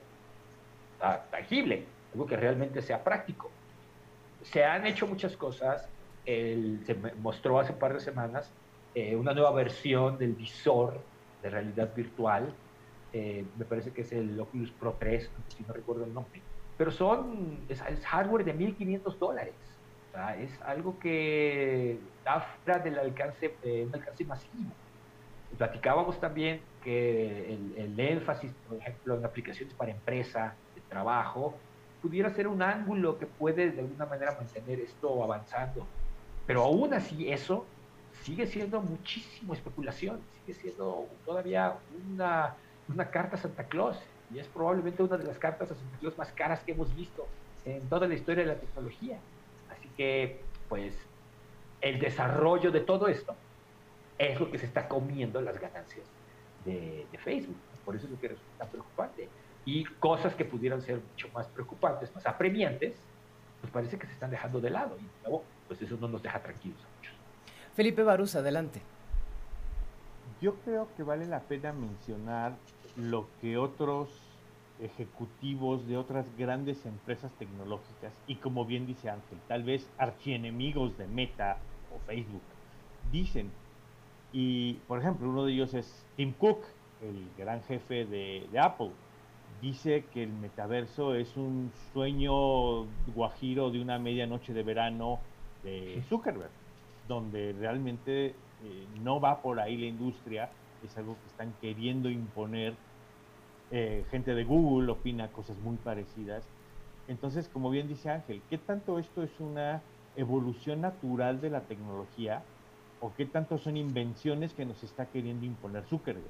tangible, 1.31 1.85
algo 2.13 2.27
que 2.27 2.37
realmente 2.37 2.81
sea 2.81 3.03
práctico 3.03 3.51
se 4.51 4.65
han 4.65 4.87
hecho 4.87 5.07
muchas 5.07 5.37
cosas. 5.37 5.89
se 6.25 6.97
mostró 7.21 7.61
hace 7.61 7.73
un 7.73 7.79
par 7.79 7.95
de 7.95 8.01
semanas 8.01 8.51
eh, 8.95 9.15
una 9.15 9.33
nueva 9.33 9.53
versión 9.53 10.19
del 10.19 10.33
visor 10.33 11.01
de 11.43 11.51
realidad 11.51 11.95
virtual. 11.95 12.53
Eh, 13.13 13.45
me 13.57 13.65
parece 13.65 13.93
que 13.93 14.03
es 14.03 14.13
el 14.13 14.39
Oculus 14.41 14.71
Pro 14.73 14.97
3, 14.99 15.31
si 15.49 15.63
no 15.65 15.73
recuerdo 15.73 16.05
el 16.05 16.13
nombre. 16.13 16.41
Pero 16.77 16.91
son, 16.91 17.61
es, 17.69 17.81
hardware 18.07 18.45
de 18.45 18.55
1.500 18.55 19.19
dólares. 19.19 19.55
Es 20.39 20.51
algo 20.63 20.99
que 20.99 21.99
está 22.19 22.41
fuera 22.41 22.79
del 22.81 22.99
alcance, 22.99 23.55
eh, 23.63 23.89
alcance 23.93 24.25
masivo. 24.25 24.71
Platicábamos 25.57 26.21
también 26.21 26.61
que 26.83 27.55
el, 27.55 27.75
el 27.77 28.01
énfasis, 28.01 28.53
por 28.69 28.79
ejemplo, 28.79 29.17
en 29.17 29.25
aplicaciones 29.25 29.75
para 29.75 29.93
empresa, 29.93 30.55
de 30.75 30.81
trabajo, 30.89 31.55
pudiera 32.03 32.31
ser 32.31 32.49
un 32.49 32.63
ángulo 32.63 33.19
que 33.19 33.27
puede 33.27 33.71
de 33.71 33.81
alguna 33.81 34.07
manera 34.07 34.33
mantener 34.33 34.81
esto 34.81 35.23
avanzando. 35.23 35.87
Pero 36.47 36.63
aún 36.63 36.95
así 36.95 37.31
eso 37.31 37.67
sigue 38.23 38.47
siendo 38.47 38.81
muchísimo 38.81 39.55
especulación, 39.55 40.21
sigue 40.41 40.59
siendo 40.59 41.07
todavía 41.25 41.75
una, 42.11 42.55
una 42.89 43.11
carta 43.11 43.37
Santa 43.37 43.65
Claus 43.65 43.99
y 44.33 44.39
es 44.39 44.47
probablemente 44.49 45.03
una 45.03 45.17
de 45.17 45.25
las 45.25 45.39
cartas 45.39 45.71
a 45.71 45.75
Santa 45.75 45.99
Claus 45.99 46.19
más 46.19 46.33
caras 46.33 46.61
que 46.65 46.73
hemos 46.73 46.95
visto 46.95 47.27
en 47.65 47.81
toda 47.89 48.07
la 48.07 48.15
historia 48.15 48.45
de 48.45 48.51
la 48.51 48.59
tecnología. 48.59 49.19
Que, 49.97 50.41
pues, 50.69 50.95
el 51.81 51.99
desarrollo 51.99 52.71
de 52.71 52.81
todo 52.81 53.09
esto 53.09 53.35
es 54.19 54.39
lo 54.41 54.51
que 54.51 54.59
se 54.59 54.67
está 54.67 54.89
comiendo 54.89 55.41
las 55.41 55.61
ganancias 55.61 56.07
de, 56.65 57.07
de 57.11 57.19
Facebook. 57.19 57.57
Por 57.85 57.97
eso 57.97 58.07
es 58.07 58.13
lo 58.13 58.21
que 58.21 58.29
resulta 58.29 58.65
preocupante 58.67 59.29
y 59.67 59.85
cosas 59.85 60.35
que 60.35 60.45
pudieran 60.45 60.81
ser 60.81 61.01
mucho 61.01 61.29
más 61.35 61.47
preocupantes, 61.49 62.15
más 62.15 62.25
apremiantes, 62.27 62.95
pues 63.61 63.73
parece 63.73 63.99
que 63.99 64.07
se 64.07 64.13
están 64.13 64.31
dejando 64.31 64.61
de 64.61 64.71
lado. 64.71 64.97
Y 64.99 65.25
luego, 65.25 65.45
pues 65.67 65.83
eso 65.83 65.99
no 66.01 66.09
nos 66.09 66.23
deja 66.23 66.41
tranquilos 66.41 66.79
a 66.81 66.97
muchos. 66.97 67.15
Felipe 67.75 68.03
Barús, 68.05 68.37
adelante. 68.37 68.81
Yo 70.41 70.55
creo 70.65 70.89
que 70.97 71.03
vale 71.03 71.27
la 71.27 71.41
pena 71.41 71.73
mencionar 71.73 72.57
lo 72.97 73.27
que 73.41 73.59
otros 73.59 74.09
ejecutivos 74.81 75.87
de 75.87 75.97
otras 75.97 76.27
grandes 76.37 76.85
empresas 76.87 77.33
tecnológicas 77.39 78.13
y 78.27 78.37
como 78.37 78.65
bien 78.65 78.87
dice 78.87 79.11
Ángel, 79.11 79.39
tal 79.49 79.63
vez 79.63 79.91
archienemigos 79.99 80.97
de 80.99 81.07
Meta 81.07 81.59
o 81.95 81.99
Facebook, 82.07 82.43
dicen. 83.11 83.51
Y 84.33 84.75
por 84.87 84.99
ejemplo, 84.99 85.29
uno 85.29 85.45
de 85.45 85.53
ellos 85.53 85.73
es 85.75 86.05
Tim 86.17 86.33
Cook, 86.33 86.59
el 87.03 87.29
gran 87.39 87.63
jefe 87.63 88.05
de, 88.05 88.47
de 88.51 88.59
Apple 88.59 88.91
dice 89.61 90.05
que 90.13 90.23
el 90.23 90.33
metaverso 90.33 91.15
es 91.15 91.37
un 91.37 91.71
sueño 91.93 92.85
guajiro 93.15 93.71
de 93.71 93.81
una 93.81 93.99
medianoche 93.99 94.53
de 94.53 94.63
verano 94.63 95.19
de 95.63 96.03
Zuckerberg, 96.09 96.51
donde 97.09 97.55
realmente 97.59 98.27
eh, 98.27 98.35
no 99.03 99.21
va 99.21 99.41
por 99.41 99.61
ahí 99.61 99.77
la 99.77 99.87
industria, 99.87 100.51
es 100.85 100.97
algo 100.97 101.15
que 101.15 101.27
están 101.29 101.55
queriendo 101.61 102.11
imponer. 102.11 102.75
Eh, 103.71 104.05
gente 104.11 104.35
de 104.35 104.45
Google 104.45 104.93
opina 104.93 105.33
cosas 105.33 105.59
muy 105.59 105.77
parecidas. 105.77 106.45
Entonces, 107.09 107.49
como 107.49 107.71
bien 107.71 107.89
dice 107.89 108.11
Ángel, 108.11 108.43
¿qué 108.49 108.59
tanto 108.59 108.99
esto 108.99 109.23
es 109.23 109.41
una 109.41 109.83
evolución 110.17 110.81
natural 110.81 111.41
de 111.41 111.51
la 111.51 111.61
tecnología 111.63 112.43
o 113.01 113.13
qué 113.15 113.27
tanto 113.27 113.59
son 113.59 113.77
invenciones 113.77 114.55
que 114.55 114.65
nos 114.65 114.83
está 114.83 115.07
queriendo 115.07 115.45
imponer 115.47 115.85
Zuckerberg? 115.85 116.25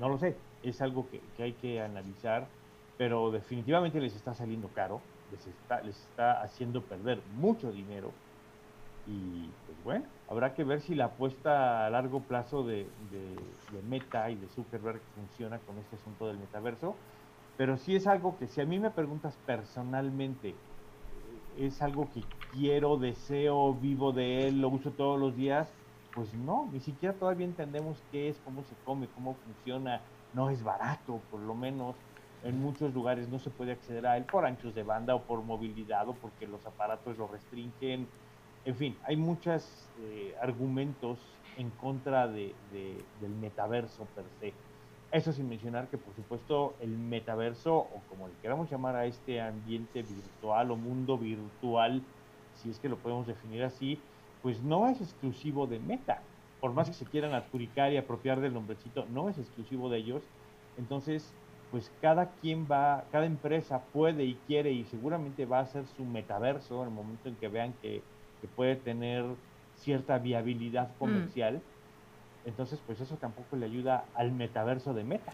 No 0.00 0.08
lo 0.08 0.18
sé, 0.18 0.36
es 0.62 0.80
algo 0.80 1.08
que, 1.08 1.20
hay 1.42 1.52
que 1.52 1.80
analizar, 1.80 2.48
pero 2.98 3.30
definitivamente 3.30 4.00
les 4.00 4.14
está 4.16 4.34
saliendo 4.34 4.68
caro, 4.68 5.00
les 5.30 5.46
está, 5.46 5.82
les 5.82 6.00
está 6.00 6.42
haciendo 6.42 6.82
perder 6.82 7.20
mucho 7.36 7.70
dinero 7.70 8.10
y 9.06 9.50
pues 9.66 9.84
bueno, 9.84 10.04
habrá 10.28 10.54
que 10.54 10.64
ver 10.64 10.80
si 10.80 10.94
la 10.94 11.06
apuesta 11.06 11.86
a 11.86 11.90
largo 11.90 12.20
plazo 12.20 12.64
de, 12.64 12.86
Meta 13.88 14.30
y 14.30 14.36
de 14.36 14.46
Zuckerberg 14.48 15.00
funciona 15.14 15.58
con 15.58 15.76
este 15.78 15.96
asunto 15.96 16.26
del 16.26 16.38
metaverso, 16.38 16.94
pero 17.56 17.76
sí 17.76 17.96
es 17.96 18.06
algo 18.06 18.38
que 18.38 18.46
si 18.46 18.60
a 18.60 18.64
mí 18.64 18.78
me 18.78 18.90
preguntas 18.90 19.36
personalmente, 19.46 20.50
eh, 20.50 20.54
es 21.58 21.82
algo 21.82 22.08
que 22.12 22.22
quiero, 22.52 22.96
deseo, 22.96 23.74
vivo 23.74 24.12
de 24.12 24.48
él, 24.48 24.60
lo 24.60 24.68
uso 24.68 24.90
todos 24.90 25.20
los 25.20 25.36
días, 25.36 25.68
pues 26.14 26.32
no, 26.34 26.68
ni 26.72 26.80
siquiera 26.80 27.14
todavía 27.14 27.46
entendemos 27.46 28.02
qué 28.10 28.28
es, 28.28 28.38
cómo 28.44 28.62
se 28.62 28.74
come, 28.84 29.08
cómo 29.14 29.34
funciona, 29.34 30.00
no 30.32 30.50
es 30.50 30.62
barato, 30.62 31.20
por 31.30 31.40
lo 31.40 31.54
menos. 31.54 31.96
En 32.44 32.60
muchos 32.60 32.92
lugares 32.92 33.28
no 33.30 33.38
se 33.38 33.48
puede 33.48 33.72
acceder 33.72 34.06
a 34.06 34.18
él 34.18 34.24
por 34.24 34.44
anchos 34.44 34.74
de 34.74 34.82
banda 34.82 35.14
o 35.14 35.22
por 35.22 35.42
movilidad 35.42 36.06
o 36.08 36.12
porque 36.12 36.46
los 36.46 36.64
aparatos 36.66 37.16
lo 37.16 37.26
restringen. 37.26 38.06
En 38.64 38.74
fin, 38.76 38.96
hay 39.04 39.16
muchos 39.16 39.88
eh, 40.00 40.34
argumentos 40.40 41.18
en 41.58 41.70
contra 41.70 42.26
de, 42.26 42.54
del 42.72 43.30
metaverso 43.40 44.06
per 44.14 44.24
se. 44.40 44.52
Eso 45.12 45.32
sin 45.32 45.48
mencionar 45.48 45.88
que, 45.88 45.98
por 45.98 46.14
supuesto, 46.14 46.74
el 46.80 46.90
metaverso, 46.90 47.76
o 47.76 48.02
como 48.08 48.26
le 48.26 48.34
queramos 48.42 48.70
llamar 48.70 48.96
a 48.96 49.06
este 49.06 49.40
ambiente 49.40 50.02
virtual 50.02 50.70
o 50.72 50.76
mundo 50.76 51.16
virtual, 51.18 52.02
si 52.54 52.70
es 52.70 52.78
que 52.80 52.88
lo 52.88 52.96
podemos 52.96 53.26
definir 53.26 53.62
así, 53.62 54.00
pues 54.42 54.62
no 54.62 54.88
es 54.88 55.00
exclusivo 55.00 55.66
de 55.66 55.78
Meta 55.78 56.20
por 56.64 56.72
más 56.72 56.88
que 56.88 56.94
se 56.94 57.04
quieran 57.04 57.34
adjudicar 57.34 57.92
y 57.92 57.98
apropiar 57.98 58.40
del 58.40 58.54
nombrecito, 58.54 59.04
no 59.10 59.28
es 59.28 59.36
exclusivo 59.36 59.90
de 59.90 59.98
ellos. 59.98 60.22
Entonces, 60.78 61.30
pues 61.70 61.92
cada 62.00 62.30
quien 62.40 62.66
va, 62.66 63.04
cada 63.12 63.26
empresa 63.26 63.82
puede 63.92 64.24
y 64.24 64.36
quiere 64.46 64.72
y 64.72 64.86
seguramente 64.86 65.44
va 65.44 65.58
a 65.58 65.64
hacer 65.64 65.86
su 65.86 66.06
metaverso 66.06 66.80
en 66.80 66.88
el 66.88 66.94
momento 66.94 67.28
en 67.28 67.36
que 67.36 67.48
vean 67.48 67.74
que, 67.82 68.02
puede 68.48 68.76
tener 68.76 69.24
cierta 69.76 70.18
viabilidad 70.18 70.88
mm. 70.88 70.98
comercial. 70.98 71.60
Entonces, 72.46 72.78
pues 72.86 73.00
eso 73.00 73.16
tampoco 73.16 73.56
le 73.56 73.66
ayuda 73.66 74.04
al 74.14 74.32
metaverso 74.32 74.92
de 74.92 75.04
Meta. 75.04 75.32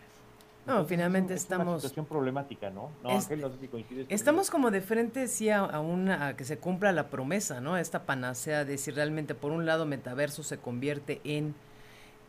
No, 0.66 0.84
finalmente 0.84 1.34
es 1.34 1.42
estamos... 1.42 1.66
una 1.66 1.76
situación 1.78 2.06
problemática, 2.06 2.70
¿no? 2.70 2.90
No, 3.02 3.10
Es- 3.10 3.24
Ángel, 3.24 3.40
no 3.40 3.50
sé 3.50 3.58
si 3.58 3.68
coincides 3.68 4.06
Estamos 4.08 4.50
conmigo. 4.50 4.68
como 4.68 4.70
de 4.70 4.80
frente, 4.82 5.26
sí, 5.26 5.48
a, 5.48 5.60
a 5.60 5.80
una, 5.80 6.28
a 6.28 6.36
que 6.36 6.44
se 6.44 6.58
cumpla 6.58 6.92
la 6.92 7.08
promesa, 7.08 7.60
¿no? 7.60 7.76
Esta 7.76 8.04
panacea 8.04 8.64
de 8.64 8.78
si 8.78 8.90
realmente, 8.90 9.34
por 9.34 9.52
un 9.52 9.66
lado, 9.66 9.86
metaverso 9.86 10.42
se 10.42 10.58
convierte 10.58 11.20
en 11.24 11.54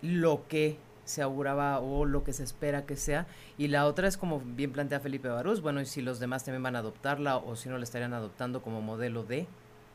lo 0.02 0.48
que 0.48 0.78
se 1.04 1.22
auguraba 1.22 1.80
o 1.80 2.06
lo 2.06 2.24
que 2.24 2.32
se 2.32 2.44
espera 2.44 2.86
que 2.86 2.96
sea, 2.96 3.28
y 3.58 3.68
la 3.68 3.86
otra 3.86 4.08
es 4.08 4.18
como 4.18 4.40
bien 4.40 4.72
plantea 4.72 5.00
Felipe 5.00 5.28
Barús, 5.28 5.62
bueno, 5.62 5.82
y 5.82 5.86
si 5.86 6.02
los 6.02 6.20
demás 6.20 6.46
también 6.46 6.64
van 6.64 6.76
a 6.76 6.80
adoptarla 6.80 7.38
o 7.38 7.56
si 7.56 7.70
no 7.70 7.78
la 7.78 7.84
estarían 7.84 8.14
adoptando 8.14 8.62
como 8.62 8.82
modelo 8.82 9.24
de. 9.24 9.48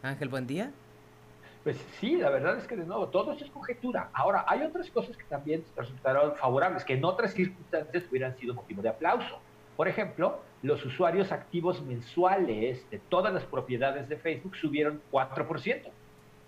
Ángel, 0.06 0.28
buen 0.28 0.46
día. 0.46 0.72
Pues 1.64 1.76
sí, 1.98 2.16
la 2.16 2.30
verdad 2.30 2.56
es 2.58 2.66
que 2.66 2.76
de 2.76 2.86
nuevo, 2.86 3.08
todo 3.08 3.32
esto 3.32 3.44
es 3.44 3.50
conjetura. 3.50 4.08
Ahora, 4.12 4.44
hay 4.46 4.62
otras 4.62 4.88
cosas 4.90 5.16
que 5.16 5.24
también 5.24 5.64
resultaron 5.76 6.36
favorables, 6.36 6.84
que 6.84 6.94
en 6.94 7.04
otras 7.04 7.34
circunstancias 7.34 8.04
hubieran 8.08 8.36
sido 8.38 8.54
motivo 8.54 8.82
de 8.82 8.88
aplauso. 8.88 9.40
Por 9.76 9.88
ejemplo, 9.88 10.40
los 10.62 10.84
usuarios 10.84 11.32
activos 11.32 11.82
mensuales 11.82 12.88
de 12.90 12.98
todas 12.98 13.34
las 13.34 13.44
propiedades 13.44 14.08
de 14.08 14.16
Facebook 14.16 14.56
subieron 14.56 15.02
4%. 15.10 15.90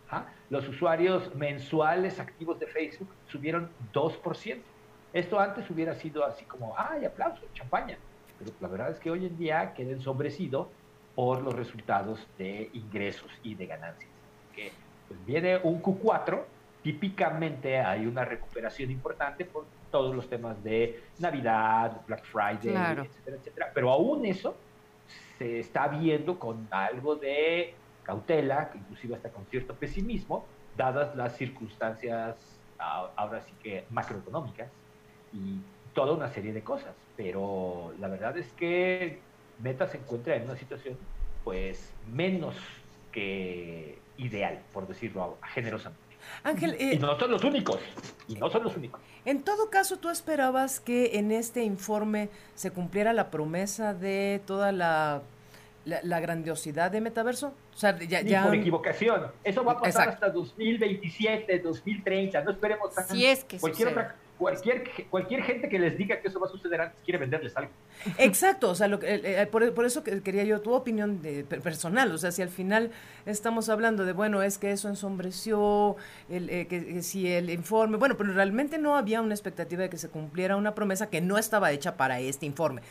Ajá. 0.09 0.33
Los 0.51 0.67
usuarios 0.69 1.35
mensuales 1.35 2.19
activos 2.21 2.59
de 2.61 2.69
Facebook 2.69 3.09
subieron 3.27 3.71
2%. 3.93 4.59
Esto 5.13 5.41
antes 5.41 5.69
hubiera 5.69 5.95
sido 5.95 6.25
así 6.25 6.45
como, 6.45 6.75
ay, 6.79 7.05
aplauso, 7.05 7.43
champaña. 7.55 7.99
Pero 8.39 8.53
la 8.61 8.69
verdad 8.69 8.91
es 8.91 9.01
que 9.01 9.11
hoy 9.11 9.27
en 9.27 9.37
día 9.37 9.75
queda 9.75 9.91
ensombrecido 9.91 10.69
por 11.19 11.43
los 11.43 11.53
resultados 11.53 12.25
de 12.39 12.71
ingresos 12.75 13.29
y 13.43 13.57
de 13.57 13.67
ganancias. 13.67 14.09
Que 14.55 14.71
pues 15.09 15.25
viene 15.25 15.57
un 15.57 15.83
Q4, 15.83 16.45
típicamente 16.81 17.81
hay 17.81 18.07
una 18.07 18.25
recuperación 18.25 18.93
importante 18.93 19.45
por 19.45 19.67
todos 19.91 20.15
los 20.15 20.29
temas 20.31 20.63
de 20.63 21.03
Navidad, 21.19 22.03
Black 22.07 22.25
Friday, 22.25 22.71
Claro. 22.71 23.03
etcétera, 23.03 23.37
etcétera. 23.37 23.67
Pero 23.75 23.91
aún 23.91 24.27
eso 24.27 24.55
se 25.39 25.59
está 25.59 25.89
viendo 25.89 26.39
con 26.39 26.69
algo 26.71 27.17
de 27.17 27.75
cautela, 28.05 28.71
inclusive 28.77 29.17
hasta 29.17 29.33
con 29.33 29.45
cierto 29.47 29.75
pesimismo, 29.75 30.47
dadas 30.77 31.17
las 31.17 31.37
circunstancias 31.37 32.61
a- 32.79 33.11
ahora 33.17 33.41
sí 33.41 33.53
que 33.61 33.87
macroeconómicas 33.91 34.71
y 35.33 35.59
toda 35.93 36.13
una 36.13 36.29
serie 36.29 36.53
de 36.53 36.63
cosas. 36.63 36.95
Pero 37.17 37.93
la 37.99 38.07
verdad 38.07 38.39
es 38.39 38.53
que 38.53 39.27
Meta 39.59 39.87
se 39.89 39.99
encuentra 39.99 40.37
en 40.37 40.45
una 40.45 40.57
situación 40.57 40.97
pues 41.45 41.93
menos 42.13 42.55
que 43.13 43.99
ideal, 44.19 44.61
por 44.73 44.87
decirlo 44.87 45.39
generosamente. 45.55 46.03
Ángel, 46.43 46.77
Y 46.79 46.93
eh, 46.95 46.99
no 46.99 47.19
son 47.19 47.31
los 47.31 47.43
únicos, 47.45 47.79
y 48.27 48.35
no 48.35 48.51
son 48.51 48.65
los 48.65 48.77
únicos. 48.77 49.01
en 49.25 49.43
todo 49.43 49.71
caso, 49.71 49.97
¿tú 49.99 50.11
esperabas 50.11 50.79
que 50.81 51.19
en 51.19 51.33
este 51.33 51.63
informe 51.63 52.29
se 52.55 52.71
cumpliera 52.71 53.13
la 53.13 53.31
promesa 53.31 53.95
de 53.95 54.43
toda 54.45 54.73
la, 54.73 55.23
la, 55.85 56.01
la 56.03 56.21
grandiosidad 56.21 56.91
de 56.91 57.01
metaverso? 57.01 57.55
O 57.75 57.79
sea, 57.79 57.97
ya, 58.01 58.21
ya 58.21 58.43
por 58.45 58.55
equivocación. 58.57 59.29
Eso 59.45 59.65
va 59.65 59.73
a 59.73 59.81
pasar 59.81 60.09
Exacto. 60.09 60.27
hasta 60.27 60.31
2027, 60.31 61.61
2030. 61.61 62.43
No 62.43 62.51
esperemos 62.51 62.93
tanto. 62.95 63.15
Si 63.15 63.25
es 63.25 63.45
que 63.45 63.59
cualquier, 63.59 63.89
sucede. 63.89 64.05
otra- 64.05 64.17
cualquier, 64.39 64.85
cualquier 65.11 65.43
gente 65.43 65.69
que 65.69 65.79
les 65.79 65.99
diga 65.99 66.21
que 66.21 66.29
eso 66.29 66.39
va 66.41 66.47
a 66.47 66.51
suceder 66.51 66.81
antes 66.81 66.99
quiere 67.05 67.19
venderles 67.19 67.57
algo. 67.57 67.71
Exacto, 68.17 68.71
o 68.71 68.75
sea, 68.75 68.87
lo 68.89 68.99
que- 69.01 69.13
eh, 69.15 69.43
eh, 69.43 69.47
por, 69.47 69.75
por 69.75 69.85
eso 69.85 70.05
que 70.05 70.23
quería 70.23 70.45
yo 70.45 70.61
tu 70.61 70.73
opinión 70.73 71.21
de- 71.21 71.45
per- 71.45 71.61
personal, 71.61 72.11
o 72.13 72.19
sea, 72.19 72.31
si 72.31 72.43
al 72.43 72.49
final 72.49 72.91
estamos 73.27 73.69
hablando 73.69 74.05
de, 74.05 74.13
bueno, 74.13 74.41
es 74.43 74.57
que 74.59 74.71
eso 74.71 74.89
ensombreció, 74.89 75.97
el, 76.29 76.49
eh, 76.51 76.67
que, 76.69 77.03
si 77.03 77.31
el 77.31 77.51
informe, 77.51 77.97
bueno, 77.97 78.17
pero 78.17 78.33
realmente 78.33 78.79
no 78.79 78.97
había 78.97 79.21
una 79.21 79.35
expectativa 79.35 79.83
de 79.83 79.91
que 79.91 79.99
se 79.99 80.09
cumpliera 80.09 80.57
una 80.57 80.75
promesa 80.75 81.11
que 81.11 81.21
no 81.21 81.37
estaba 81.39 81.73
hecha 81.73 81.97
para 81.97 82.21
este 82.21 82.47
informe. 82.47 82.83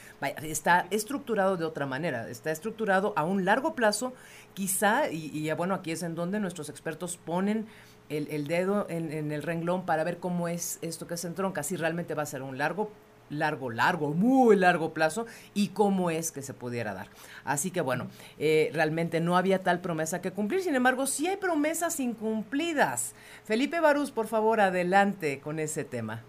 Está 0.44 0.88
estructurado 0.92 1.58
de 1.58 1.66
otra 1.66 1.86
manera, 1.86 2.30
está 2.30 2.52
estructurado 2.52 3.14
a 3.16 3.24
un 3.24 3.46
largo 3.46 3.74
plazo, 3.76 4.14
quizá, 4.54 5.10
y, 5.10 5.32
y, 5.34 5.52
bueno, 5.54 5.74
aquí 5.76 5.92
es 5.92 6.04
en 6.04 6.16
donde 6.16 6.40
nuestros 6.40 6.70
expertos 6.70 7.18
ponen 7.18 7.68
el, 8.10 8.48
dedo 8.48 8.86
en, 8.90 9.12
en 9.12 9.32
el 9.32 9.44
renglón 9.44 9.86
para 9.86 10.04
ver 10.04 10.18
cómo 10.18 10.48
es 10.48 10.80
esto 10.82 11.08
que 11.08 11.18
se 11.18 11.28
entronca, 11.28 11.64
si 11.64 11.76
realmente 11.76 12.14
va 12.14 12.24
a 12.24 12.28
ser 12.28 12.42
un 12.42 12.58
largo 12.58 12.90
largo, 13.30 13.70
largo, 13.70 14.14
muy 14.14 14.56
largo 14.56 14.94
plazo 14.94 15.26
y 15.54 15.70
cómo 15.70 16.10
es 16.10 16.32
que 16.32 16.42
se 16.42 16.54
pudiera 16.54 16.94
dar. 16.94 17.08
Así 17.44 17.72
que 17.72 17.82
bueno, 17.82 18.08
eh, 18.38 18.70
realmente 18.74 19.20
no 19.20 19.38
había 19.38 19.64
tal 19.64 19.82
promesa 19.82 20.22
que 20.22 20.32
cumplir, 20.32 20.62
sin 20.62 20.76
embargo, 20.76 21.08
sí 21.08 21.28
hay 21.28 21.38
promesas 21.38 22.00
incumplidas. 22.00 23.14
Felipe 23.44 23.80
Barús, 23.80 24.12
por 24.12 24.28
favor, 24.28 24.60
adelante 24.60 25.40
con 25.40 25.60
ese 25.60 25.84
tema. 25.84 26.22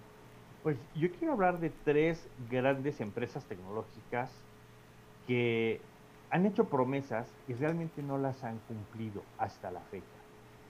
Pues 0.63 0.77
yo 0.97 1.11
quiero 1.13 1.35
hablar 1.35 1.61
de 1.61 1.71
tres 1.85 2.27
grandes 2.51 3.01
empresas 3.01 3.45
tecnológicas 3.45 4.31
que 5.27 5.81
han 6.31 6.47
hecho 6.47 6.65
promesas 6.65 7.27
y 7.47 7.55
realmente 7.55 8.03
no 8.03 8.19
las 8.19 8.43
han 8.45 8.59
cumplido 8.67 9.23
hasta 9.39 9.71
la 9.71 9.81
fecha. 9.81 10.18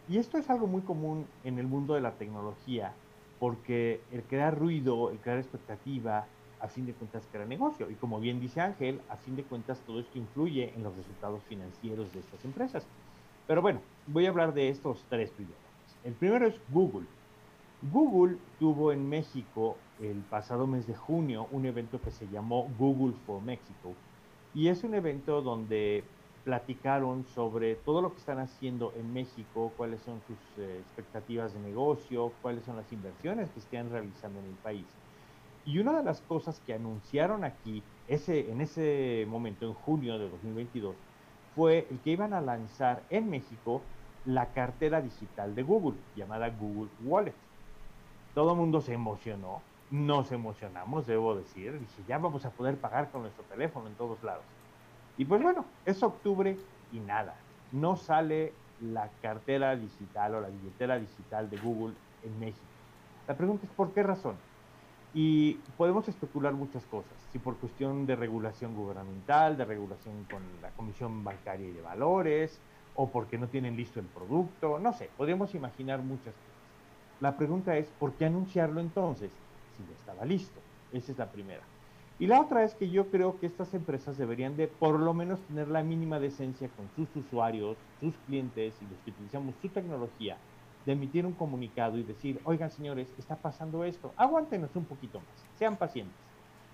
Y 0.09 0.17
esto 0.17 0.39
es 0.39 0.49
algo 0.49 0.67
muy 0.67 0.81
común 0.83 1.27
en 1.45 1.59
el 1.59 1.67
mundo 1.67 1.95
de 1.95 2.01
la 2.01 2.13
tecnología, 2.13 2.95
porque 3.39 4.01
el 4.11 4.23
crear 4.23 4.59
ruido, 4.59 5.11
el 5.11 5.19
crear 5.19 5.39
expectativa, 5.39 6.27
a 6.61 6.69
fin 6.69 6.87
de 6.87 6.95
cuentas 6.95 7.29
crea 7.31 7.45
negocio. 7.45 7.91
Y 7.91 7.95
como 7.95 8.19
bien 8.19 8.41
dice 8.41 8.61
Ángel, 8.61 9.01
a 9.11 9.17
fin 9.17 9.37
de 9.37 9.45
cuentas 9.45 9.79
todo 9.87 10.01
esto 10.01 10.19
influye 10.19 10.73
en 10.75 10.83
los 10.83 10.97
resultados 10.97 11.43
financieros 11.45 12.13
de 12.13 12.21
estas 12.21 12.45
empresas. 12.45 12.87
Pero 13.47 13.63
bueno, 13.63 13.81
voy 14.07 14.27
a 14.27 14.31
hablar 14.31 14.55
de 14.55 14.71
estos 14.71 15.05
tres 15.09 15.31
primero. 15.31 15.57
El 16.05 16.15
primero 16.15 16.47
es 16.47 16.55
Google. 16.71 17.07
Google 17.93 18.39
tuvo 18.59 18.93
en 18.93 19.09
México 19.09 19.77
el 20.01 20.19
pasado 20.31 20.67
mes 20.67 20.87
de 20.87 20.95
junio 20.95 21.49
un 21.53 21.67
evento 21.67 22.01
que 22.01 22.11
se 22.11 22.27
llamó 22.29 22.69
Google 22.79 23.15
for 23.27 23.43
Mexico. 23.43 23.95
Y 24.55 24.69
es 24.69 24.85
un 24.85 24.95
evento 24.95 25.43
donde 25.43 26.03
platicaron 26.45 27.25
sobre 27.35 27.75
todo 27.75 28.03
lo 28.03 28.13
que 28.13 28.19
están 28.19 28.39
haciendo 28.39 28.93
en 28.97 29.13
México, 29.13 29.73
cuáles 29.77 30.01
son 30.03 30.21
sus 30.27 30.39
eh, 30.59 30.79
expectativas 30.81 31.53
de 31.53 31.61
negocio, 31.61 32.33
cuáles 32.43 32.65
son 32.65 32.77
las 32.77 32.91
inversiones 32.93 33.51
que 33.51 33.61
están 33.61 33.91
realizando 33.91 34.41
en 34.41 34.47
el 34.47 34.55
país. 34.57 34.87
Y 35.65 35.79
una 35.79 35.93
de 35.99 36.03
las 36.03 36.23
cosas 36.23 36.61
que 36.61 36.73
anunciaron 36.73 37.45
aquí 37.45 37.83
ese, 38.07 38.51
en 38.51 38.61
ese 38.61 39.27
momento, 39.29 39.67
en 39.67 39.75
junio 39.75 40.19
de 40.19 40.31
2022, 40.31 40.97
fue 41.55 41.87
el 41.91 41.99
que 42.01 42.11
iban 42.11 42.33
a 42.33 42.41
lanzar 42.41 43.03
en 43.11 43.29
México 43.29 43.83
la 44.25 44.47
cartera 44.53 45.01
digital 45.03 45.55
de 45.55 45.63
Google, 45.63 45.99
llamada 46.15 46.49
Google 46.51 46.91
Wallet. 47.05 47.35
Todo 48.35 48.53
el 48.53 48.59
mundo 48.59 48.81
se 48.81 48.95
emocionó, 48.95 49.63
nos 49.91 50.33
emocionamos, 50.33 51.07
debo 51.07 51.35
decir, 51.35 51.79
dije, 51.79 52.03
ya 52.07 52.19
vamos 52.19 52.45
a 52.45 52.51
poder 52.51 52.79
pagar 52.79 53.11
con 53.11 53.23
nuestro 53.23 53.45
teléfono 53.45 53.89
en 53.89 53.95
todos 53.95 54.23
lados. 54.23 54.45
Y 55.19 55.25
pues 55.25 55.43
bueno, 55.43 55.65
es 55.85 56.01
octubre 56.03 56.57
y 56.93 57.01
nada, 57.01 57.35
no 57.73 57.97
sale 57.97 58.53
la 58.81 59.11
cartera 59.21 59.75
digital 59.75 60.37
o 60.37 60.41
la 60.41 60.49
billetera 60.49 60.97
digital 60.99 61.51
de 61.51 61.59
Google 61.59 61.95
en 62.23 62.39
México. 62.39 62.63
La 63.27 63.37
pregunta 63.37 63.67
es, 63.67 63.73
¿por 63.73 63.93
qué 63.93 64.05
razón? 64.05 64.37
Y 65.13 65.55
podemos 65.77 66.09
especular 66.09 66.53
muchas 66.53 66.85
cosas, 66.87 67.13
si 67.33 67.41
por 67.41 67.57
cuestión 67.57 68.07
de 68.07 68.15
regulación 68.15 68.77
gubernamental, 68.77 69.57
de 69.57 69.65
regulación 69.65 70.25
con 70.31 70.43
la 70.63 70.71
Comisión 70.71 71.25
Bancaria 71.25 71.69
y 71.69 71.73
de 71.73 71.83
Valores, 71.83 72.61
o 72.95 73.11
porque 73.11 73.39
no 73.39 73.49
tienen 73.49 73.77
listo 73.77 73.99
el 73.99 74.07
producto, 74.07 74.79
no 74.79 74.93
sé, 74.93 75.11
podemos 75.17 75.55
imaginar 75.55 76.01
muchas 76.01 76.35
cosas. 76.35 76.49
La 77.21 77.37
pregunta 77.37 77.77
es, 77.77 77.89
¿por 77.99 78.15
qué 78.15 78.27
anunciarlo 78.27 78.81
entonces 78.81 79.33
si 79.77 79.85
ya 79.85 79.95
estaba 79.95 80.25
listo? 80.25 80.61
Esa 80.93 81.11
es 81.11 81.19
la 81.19 81.31
primera. 81.33 81.63
Y 82.21 82.27
la 82.27 82.41
otra 82.41 82.65
es 82.65 82.75
que 82.75 82.91
yo 82.91 83.07
creo 83.11 83.39
que 83.39 83.47
estas 83.47 83.73
empresas 83.75 84.19
deberían 84.19 84.57
de 84.57 84.67
por 84.67 84.99
lo 84.99 85.15
menos 85.15 85.39
tener 85.43 85.69
la 85.69 85.85
mínima 85.85 86.19
decencia 86.19 86.69
con 86.77 86.89
sus 86.97 87.15
usuarios, 87.15 87.77
sus 88.01 88.13
clientes 88.27 88.75
y 88.81 88.85
los 88.87 88.99
que 89.05 89.11
utilizamos 89.13 89.55
su 89.63 89.69
tecnología, 89.69 90.37
de 90.85 90.93
emitir 90.93 91.25
un 91.27 91.33
comunicado 91.33 91.97
y 91.97 92.03
decir, 92.03 92.41
oigan 92.45 92.73
señores, 92.73 93.09
está 93.19 93.37
pasando 93.37 93.85
esto, 93.85 94.13
aguántenos 94.17 94.75
un 94.75 94.85
poquito 94.85 95.21
más, 95.21 95.47
sean 95.59 95.77
pacientes. 95.77 96.17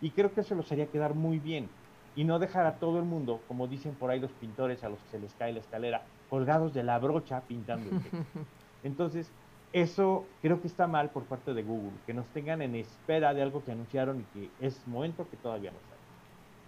Y 0.00 0.10
creo 0.10 0.32
que 0.32 0.40
eso 0.40 0.54
los 0.54 0.70
haría 0.72 0.86
quedar 0.86 1.14
muy 1.14 1.38
bien 1.38 1.68
y 2.16 2.24
no 2.24 2.38
dejar 2.38 2.64
a 2.64 2.76
todo 2.76 2.98
el 2.98 3.04
mundo, 3.04 3.40
como 3.46 3.66
dicen 3.66 3.94
por 3.94 4.10
ahí 4.10 4.20
los 4.20 4.32
pintores 4.32 4.82
a 4.82 4.88
los 4.88 4.98
que 5.00 5.10
se 5.10 5.18
les 5.18 5.34
cae 5.34 5.52
la 5.52 5.60
escalera, 5.60 6.04
colgados 6.30 6.72
de 6.72 6.84
la 6.84 6.98
brocha 6.98 7.42
pintando 7.42 7.90
el. 7.90 8.00
Entonces, 8.82 9.30
eso 9.74 10.24
creo 10.40 10.60
que 10.60 10.68
está 10.68 10.86
mal 10.86 11.10
por 11.10 11.24
parte 11.24 11.52
de 11.52 11.64
Google, 11.64 11.90
que 12.06 12.14
nos 12.14 12.26
tengan 12.28 12.62
en 12.62 12.76
espera 12.76 13.34
de 13.34 13.42
algo 13.42 13.64
que 13.64 13.72
anunciaron 13.72 14.20
y 14.20 14.24
que 14.38 14.50
es 14.60 14.80
momento 14.86 15.28
que 15.28 15.36
todavía 15.36 15.72
no 15.72 15.78
sale. 15.78 16.00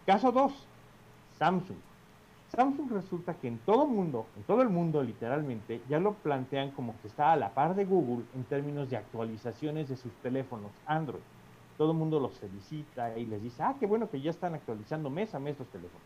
Caso 0.04 0.32
2, 0.32 0.52
Samsung. 1.38 1.76
Samsung 2.48 2.90
resulta 2.90 3.34
que 3.34 3.46
en 3.46 3.58
todo 3.58 3.86
mundo, 3.86 4.26
en 4.36 4.42
todo 4.42 4.60
el 4.60 4.70
mundo 4.70 5.04
literalmente, 5.04 5.80
ya 5.88 6.00
lo 6.00 6.14
plantean 6.14 6.72
como 6.72 7.00
que 7.00 7.06
está 7.06 7.30
a 7.30 7.36
la 7.36 7.50
par 7.54 7.76
de 7.76 7.84
Google 7.84 8.24
en 8.34 8.42
términos 8.42 8.90
de 8.90 8.96
actualizaciones 8.96 9.88
de 9.88 9.96
sus 9.96 10.12
teléfonos 10.14 10.72
Android. 10.84 11.22
Todo 11.78 11.92
el 11.92 11.98
mundo 11.98 12.18
los 12.18 12.36
felicita 12.40 13.16
y 13.16 13.26
les 13.26 13.40
dice, 13.40 13.62
ah, 13.62 13.76
qué 13.78 13.86
bueno 13.86 14.10
que 14.10 14.20
ya 14.20 14.30
están 14.32 14.54
actualizando 14.54 15.10
mes 15.10 15.32
a 15.32 15.38
mes 15.38 15.56
los 15.56 15.68
teléfonos. 15.68 16.02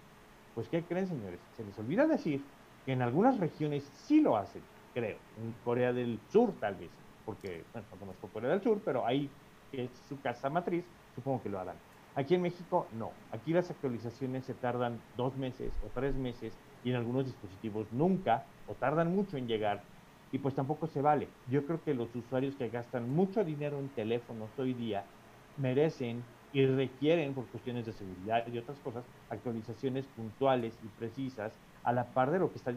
Pues, 0.54 0.68
¿qué 0.68 0.82
creen, 0.82 1.06
señores? 1.06 1.40
Se 1.56 1.64
les 1.64 1.78
olvida 1.78 2.06
decir 2.06 2.42
que 2.84 2.92
en 2.92 3.00
algunas 3.00 3.38
regiones 3.38 3.84
sí 4.04 4.20
lo 4.20 4.36
hacen, 4.36 4.60
creo. 4.92 5.20
En 5.36 5.54
Corea 5.60 5.92
del 5.92 6.26
Sur, 6.28 6.58
tal 6.58 6.76
vez, 6.76 6.92
porque, 7.24 7.68
bueno, 7.72 7.88
no 7.90 7.98
conozco 7.98 8.32
Corea 8.32 8.50
del 8.50 8.62
Sur, 8.62 8.82
pero 8.84 9.06
ahí 9.06 9.36
es 9.72 10.06
su 10.06 10.20
casa 10.20 10.50
matriz, 10.50 10.90
supongo 11.14 11.42
que 11.42 11.48
lo 11.48 11.58
harán. 11.60 11.82
Aquí 12.14 12.34
en 12.34 12.42
México 12.42 12.88
no. 12.92 13.22
Aquí 13.30 13.52
las 13.52 13.70
actualizaciones 13.70 14.44
se 14.46 14.54
tardan 14.54 15.04
dos 15.12 15.36
meses 15.36 15.78
o 15.80 15.90
tres 15.90 16.16
meses 16.16 16.60
y 16.82 16.90
en 16.90 16.96
algunos 16.96 17.26
dispositivos 17.26 17.92
nunca 17.92 18.48
o 18.64 18.76
tardan 18.76 19.14
mucho 19.14 19.36
en 19.36 19.46
llegar 19.46 19.86
y 20.30 20.38
pues 20.38 20.54
tampoco 20.54 20.86
se 20.86 21.00
vale. 21.02 21.36
Yo 21.44 21.64
creo 21.66 21.82
que 21.82 21.94
los 21.94 22.14
usuarios 22.14 22.56
que 22.56 22.68
gastan 22.70 23.08
mucho 23.10 23.44
dinero 23.44 23.80
en 23.80 23.94
teléfonos 23.94 24.58
hoy 24.58 24.74
día 24.74 25.10
merecen 25.56 26.26
y 26.52 26.66
requieren 26.66 27.34
por 27.34 27.50
cuestiones 27.50 27.86
de 27.86 27.92
seguridad 27.92 28.46
y 28.48 28.58
otras 28.58 28.80
cosas 28.80 29.08
actualizaciones 29.28 30.08
puntuales 30.08 30.78
y 30.82 30.90
precisas 30.90 31.60
a 31.84 31.92
la 31.92 32.04
par 32.04 32.30
de 32.30 32.38
lo 32.38 32.50
que 32.50 32.58
está 32.58 32.72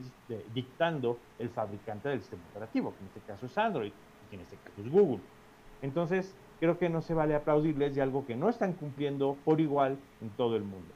dictando 0.53 1.17
el 1.39 1.49
fabricante 1.49 2.09
del 2.09 2.21
sistema 2.21 2.43
operativo, 2.51 2.93
que 2.93 2.99
en 2.99 3.07
este 3.07 3.19
caso 3.21 3.45
es 3.45 3.57
Android 3.57 3.91
y 3.91 4.29
que 4.29 4.35
en 4.35 4.41
este 4.41 4.57
caso 4.57 4.81
es 4.81 4.91
Google. 4.91 5.21
Entonces, 5.81 6.33
creo 6.59 6.77
que 6.77 6.89
no 6.89 7.01
se 7.01 7.13
vale 7.13 7.35
aplaudirles 7.35 7.95
de 7.95 8.01
algo 8.01 8.25
que 8.25 8.35
no 8.35 8.49
están 8.49 8.73
cumpliendo 8.73 9.37
por 9.43 9.59
igual 9.59 9.97
en 10.21 10.29
todo 10.31 10.55
el 10.55 10.63
mundo. 10.63 10.93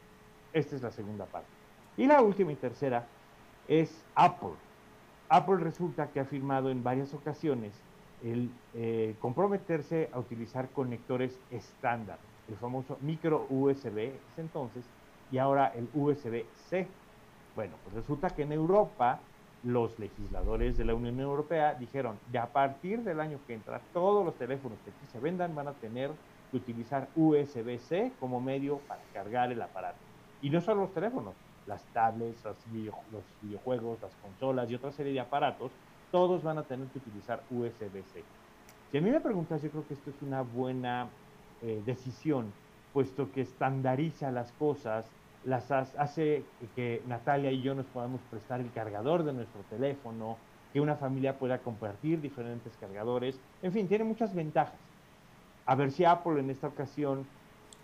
Esta 0.53 0.75
es 0.75 0.81
la 0.81 0.91
segunda 0.91 1.25
parte. 1.25 1.49
Y 1.97 2.07
la 2.07 2.21
última 2.21 2.51
y 2.51 2.55
tercera 2.55 3.05
es 3.67 4.03
Apple. 4.15 4.53
Apple 5.29 5.57
resulta 5.57 6.07
que 6.07 6.19
ha 6.19 6.25
firmado 6.25 6.69
en 6.69 6.83
varias 6.83 7.13
ocasiones 7.13 7.73
el 8.23 8.49
eh, 8.73 9.15
comprometerse 9.19 10.09
a 10.13 10.19
utilizar 10.19 10.69
conectores 10.69 11.37
estándar, 11.51 12.17
el 12.47 12.55
famoso 12.55 12.97
micro 13.01 13.45
USB 13.49 14.11
entonces, 14.37 14.85
y 15.31 15.37
ahora 15.37 15.73
el 15.75 15.89
USB-C. 15.93 16.87
Bueno, 17.57 17.73
pues 17.83 17.95
resulta 17.95 18.29
que 18.29 18.43
en 18.43 18.51
Europa 18.51 19.19
los 19.63 19.97
legisladores 19.97 20.77
de 20.77 20.85
la 20.85 20.93
Unión 20.93 21.19
Europea 21.19 21.73
dijeron, 21.73 22.19
de 22.31 22.37
a 22.37 22.45
partir 22.45 22.99
del 22.99 23.19
año 23.19 23.39
que 23.47 23.55
entra, 23.55 23.81
todos 23.93 24.23
los 24.23 24.35
teléfonos 24.35 24.77
que 24.85 24.91
aquí 24.91 25.11
se 25.11 25.19
vendan 25.19 25.55
van 25.55 25.67
a 25.67 25.71
tener 25.71 26.11
que 26.51 26.57
utilizar 26.57 27.07
USB-C 27.15 28.11
como 28.19 28.39
medio 28.39 28.77
para 28.87 29.01
cargar 29.11 29.51
el 29.51 29.59
aparato. 29.59 29.97
Y 30.39 30.51
no 30.51 30.61
solo 30.61 30.81
los 30.81 30.93
teléfonos, 30.93 31.33
las 31.65 31.83
tablets, 31.93 32.45
los, 32.45 33.23
videojuegos, 33.41 33.99
las 34.03 34.13
consolas 34.21 34.69
y 34.69 34.75
otra 34.75 34.91
serie 34.91 35.13
de 35.13 35.19
aparatos, 35.19 35.71
todos 36.11 36.43
van 36.43 36.59
a 36.59 36.63
tener 36.63 36.85
que 36.89 36.99
utilizar 36.99 37.41
USB-C. 37.49 38.23
Si 38.91 38.97
a 38.99 39.01
mí 39.01 39.09
me 39.09 39.19
preguntas, 39.19 39.63
yo 39.63 39.71
creo 39.71 39.87
que 39.87 39.95
esto 39.95 40.11
es 40.11 40.21
una 40.21 40.43
buena 40.43 41.07
eh, 41.63 41.81
decisión, 41.87 42.53
puesto 42.93 43.31
que 43.31 43.41
estandariza 43.41 44.29
las 44.29 44.51
cosas, 44.51 45.09
las 45.47 45.71
hace 45.71 46.43
que 46.75 47.01
Natalia 47.07 47.51
y 47.51 47.61
yo 47.61 47.73
nos 47.73 47.85
podamos 47.85 48.19
prestar 48.29 48.59
el 48.59 48.69
cargador 48.73 49.23
de 49.23 49.31
nuestro 49.31 49.61
teléfono, 49.69 50.37
que 50.73 50.81
una 50.81 50.97
familia 50.97 51.39
pueda 51.39 51.59
compartir 51.59 52.19
diferentes 52.19 52.75
cargadores, 52.81 53.39
en 53.61 53.71
fin, 53.71 53.87
tiene 53.87 54.03
muchas 54.03 54.35
ventajas. 54.35 54.75
A 55.65 55.75
ver 55.75 55.91
si 55.91 56.03
Apple 56.03 56.41
en 56.41 56.49
esta 56.49 56.67
ocasión 56.67 57.25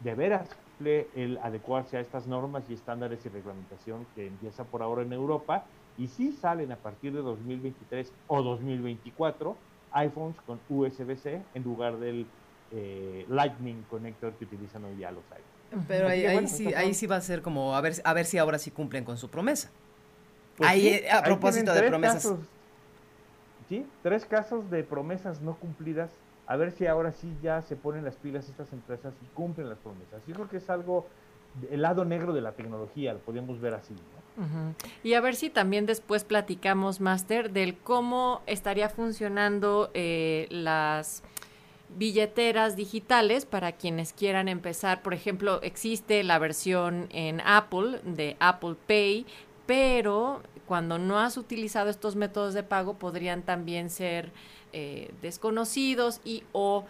de 0.01 1.07
el 1.15 1.37
adecuarse 1.41 1.95
a 1.95 2.01
estas 2.01 2.27
normas 2.27 2.65
y 2.69 2.73
estándares 2.73 3.25
y 3.25 3.29
reglamentación 3.29 4.05
que 4.13 4.27
empieza 4.27 4.65
por 4.65 4.81
ahora 4.81 5.03
en 5.03 5.13
Europa 5.13 5.63
y 5.97 6.07
si 6.07 6.33
salen 6.33 6.73
a 6.73 6.75
partir 6.75 7.13
de 7.13 7.21
2023 7.21 8.11
o 8.27 8.43
2024 8.43 9.55
iPhones 9.93 10.35
con 10.41 10.59
USB-C 10.67 11.41
en 11.53 11.63
lugar 11.63 11.97
del 11.97 12.25
eh, 12.71 13.25
Lightning 13.29 13.83
Connector 13.89 14.33
que 14.33 14.43
utilizan 14.43 14.83
hoy 14.83 14.97
ya 14.97 15.11
los 15.11 15.23
iPhones. 15.31 15.52
Pero 15.87 16.07
ahí, 16.07 16.47
sí, 16.47 16.73
ahí 16.73 16.93
sí 16.93 17.07
va 17.07 17.17
a 17.17 17.21
ser 17.21 17.41
como 17.41 17.75
a 17.75 17.81
ver, 17.81 17.95
a 18.03 18.13
ver 18.13 18.25
si 18.25 18.37
ahora 18.37 18.59
sí 18.59 18.71
cumplen 18.71 19.03
con 19.03 19.17
su 19.17 19.29
promesa. 19.29 19.69
Pues 20.57 20.69
ahí, 20.69 20.87
eh, 20.87 21.11
a 21.11 21.23
propósito 21.23 21.73
de 21.73 21.83
promesas. 21.83 22.33
sí, 23.69 23.85
tres 24.03 24.25
casos 24.25 24.69
de 24.69 24.83
promesas 24.83 25.41
no 25.41 25.55
cumplidas 25.55 26.11
a 26.45 26.55
ver 26.55 26.71
si 26.71 26.85
ahora 26.87 27.11
sí 27.13 27.33
ya 27.41 27.61
se 27.61 27.75
ponen 27.75 28.03
las 28.03 28.15
pilas 28.15 28.49
estas 28.49 28.71
empresas 28.73 29.13
y 29.21 29.25
cumplen 29.33 29.69
las 29.69 29.77
promesas. 29.79 30.21
Yo 30.27 30.35
creo 30.35 30.49
que 30.49 30.57
es 30.57 30.69
algo, 30.69 31.07
el 31.71 31.81
lado 31.81 32.05
negro 32.05 32.33
de 32.33 32.41
la 32.41 32.51
tecnología, 32.51 33.13
lo 33.13 33.19
podemos 33.19 33.61
ver 33.61 33.73
así. 33.73 33.95
Y 35.03 35.13
a 35.13 35.21
ver 35.21 35.35
si 35.35 35.49
también 35.49 35.85
después 35.85 36.23
platicamos, 36.23 36.99
Master, 36.99 37.51
del 37.51 37.77
cómo 37.77 38.41
estaría 38.45 38.89
funcionando 38.89 39.91
eh, 39.93 40.47
las 40.49 41.23
billeteras 41.95 42.75
digitales 42.75 43.45
para 43.45 43.73
quienes 43.73 44.13
quieran 44.13 44.47
empezar. 44.47 45.01
Por 45.01 45.13
ejemplo, 45.13 45.61
existe 45.61 46.23
la 46.23 46.39
versión 46.39 47.07
en 47.11 47.41
Apple 47.41 47.99
de 48.03 48.35
Apple 48.39 48.75
Pay, 48.87 49.25
pero 49.65 50.41
cuando 50.65 50.97
no 50.97 51.19
has 51.19 51.37
utilizado 51.37 51.89
estos 51.89 52.15
métodos 52.15 52.53
de 52.53 52.63
pago 52.63 52.95
podrían 52.95 53.43
también 53.43 53.89
ser 53.89 54.31
eh, 54.71 55.13
desconocidos 55.21 56.21
y 56.23 56.43
o 56.51 56.85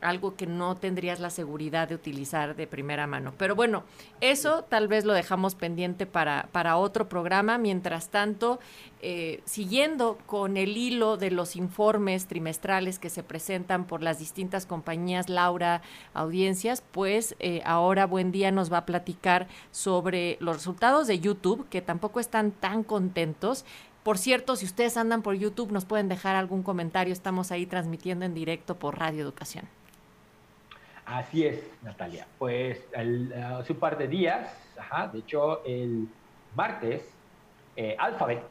algo 0.00 0.36
que 0.36 0.46
no 0.46 0.76
tendrías 0.76 1.20
la 1.20 1.30
seguridad 1.30 1.88
de 1.88 1.94
utilizar 1.94 2.54
de 2.54 2.66
primera 2.66 3.06
mano. 3.06 3.32
Pero 3.38 3.54
bueno, 3.54 3.84
eso 4.20 4.64
tal 4.64 4.88
vez 4.88 5.04
lo 5.04 5.12
dejamos 5.12 5.54
pendiente 5.54 6.06
para, 6.06 6.48
para 6.52 6.76
otro 6.76 7.08
programa. 7.08 7.58
Mientras 7.58 8.10
tanto, 8.10 8.58
eh, 9.00 9.40
siguiendo 9.44 10.18
con 10.26 10.56
el 10.56 10.76
hilo 10.76 11.16
de 11.16 11.30
los 11.30 11.56
informes 11.56 12.26
trimestrales 12.26 12.98
que 12.98 13.10
se 13.10 13.22
presentan 13.22 13.86
por 13.86 14.02
las 14.02 14.18
distintas 14.18 14.66
compañías, 14.66 15.28
Laura, 15.28 15.82
audiencias, 16.14 16.82
pues 16.92 17.36
eh, 17.38 17.62
ahora 17.64 18.06
Buen 18.06 18.32
Día 18.32 18.50
nos 18.50 18.72
va 18.72 18.78
a 18.78 18.86
platicar 18.86 19.48
sobre 19.70 20.36
los 20.40 20.56
resultados 20.56 21.06
de 21.06 21.20
YouTube, 21.20 21.68
que 21.68 21.80
tampoco 21.80 22.20
están 22.20 22.50
tan 22.50 22.82
contentos. 22.82 23.64
Por 24.08 24.16
cierto, 24.16 24.56
si 24.56 24.64
ustedes 24.64 24.96
andan 24.96 25.20
por 25.20 25.34
YouTube, 25.34 25.70
nos 25.70 25.84
pueden 25.84 26.08
dejar 26.08 26.34
algún 26.34 26.62
comentario. 26.62 27.12
Estamos 27.12 27.52
ahí 27.52 27.66
transmitiendo 27.66 28.24
en 28.24 28.32
directo 28.32 28.78
por 28.78 28.98
Radio 28.98 29.20
Educación. 29.20 29.66
Así 31.04 31.44
es, 31.44 31.70
Natalia. 31.82 32.26
Pues 32.38 32.80
hace 32.94 33.72
un 33.74 33.78
par 33.78 33.98
de 33.98 34.08
días, 34.08 34.48
de 35.12 35.18
hecho 35.18 35.62
el 35.66 36.08
martes, 36.56 37.02
eh, 37.76 37.96
Alphabet, 37.98 38.46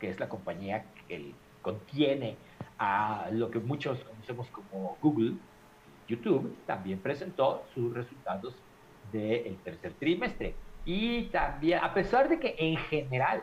que 0.00 0.08
es 0.08 0.18
la 0.18 0.26
compañía 0.26 0.86
que 1.06 1.34
contiene 1.60 2.38
a 2.78 3.28
lo 3.30 3.50
que 3.50 3.58
muchos 3.58 3.98
conocemos 4.04 4.46
como 4.48 4.96
Google, 5.02 5.34
YouTube, 6.08 6.56
también 6.64 6.98
presentó 6.98 7.66
sus 7.74 7.92
resultados 7.92 8.54
del 9.12 9.54
tercer 9.64 9.92
trimestre. 10.00 10.54
Y 10.86 11.24
también, 11.24 11.80
a 11.82 11.92
pesar 11.92 12.30
de 12.30 12.40
que 12.40 12.54
en 12.58 12.78
general 12.78 13.42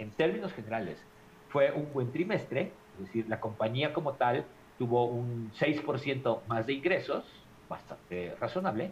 en 0.00 0.10
términos 0.10 0.52
generales, 0.52 0.98
fue 1.50 1.70
un 1.72 1.92
buen 1.92 2.10
trimestre, 2.10 2.72
es 2.98 3.06
decir, 3.06 3.28
la 3.28 3.38
compañía 3.38 3.92
como 3.92 4.14
tal 4.14 4.44
tuvo 4.78 5.04
un 5.04 5.52
6% 5.52 6.40
más 6.48 6.66
de 6.66 6.72
ingresos, 6.72 7.24
bastante 7.68 8.34
razonable. 8.40 8.90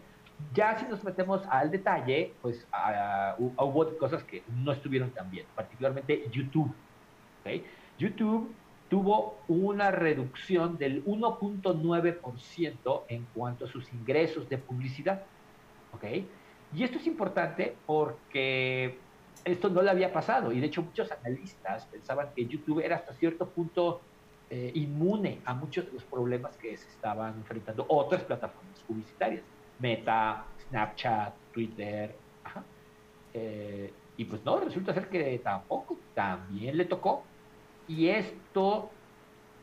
Ya 0.55 0.79
si 0.79 0.87
nos 0.87 1.03
metemos 1.03 1.43
al 1.51 1.71
detalle, 1.71 2.35
pues 2.43 2.67
hubo 3.39 3.99
cosas 3.99 4.23
que 4.23 4.43
no 4.63 4.73
estuvieron 4.73 5.11
tan 5.11 5.31
bien, 5.31 5.47
particularmente 5.57 6.29
YouTube. 6.31 6.73
YouTube 7.99 8.53
tuvo 8.91 9.39
una 9.49 9.91
reducción 9.91 10.77
del 10.77 11.05
1.9% 11.07 13.03
en 13.09 13.27
cuanto 13.35 13.65
a 13.65 13.69
sus 13.69 13.91
ingresos 13.93 14.49
de 14.49 14.59
publicidad. 14.59 15.23
¿okay? 15.95 16.29
Y 16.75 16.85
esto 16.85 16.99
es 16.99 17.07
importante 17.07 17.75
porque 17.87 18.99
esto 19.45 19.69
no 19.69 19.83
le 19.83 19.91
había 19.91 20.13
pasado. 20.13 20.53
Y 20.53 20.61
de 20.61 20.67
hecho 20.67 20.83
muchos 20.83 21.11
analistas 21.13 21.87
pensaban 21.87 22.29
que 22.35 22.47
YouTube 22.47 22.81
era 22.81 22.97
hasta 22.97 23.13
cierto 23.15 23.49
punto 23.49 24.01
eh, 24.51 24.73
inmune 24.75 25.41
a 25.45 25.55
muchos 25.55 25.87
de 25.87 25.93
los 25.93 26.05
problemas 26.05 26.57
que 26.57 26.77
se 26.77 26.89
estaban 26.89 27.35
enfrentando 27.35 27.85
otras 27.89 28.23
plataformas 28.23 28.81
publicitarias, 28.81 29.43
Meta, 29.79 30.45
Snapchat, 30.69 31.35
Twitter, 31.53 32.15
eh, 33.35 33.93
y 34.17 34.25
pues 34.25 34.45
no, 34.45 34.59
resulta 34.59 34.95
ser 34.95 35.09
que 35.09 35.39
tampoco, 35.39 35.97
también 36.15 36.77
le 36.77 36.85
tocó. 36.87 37.25
Y 37.87 38.09
esto 38.09 38.91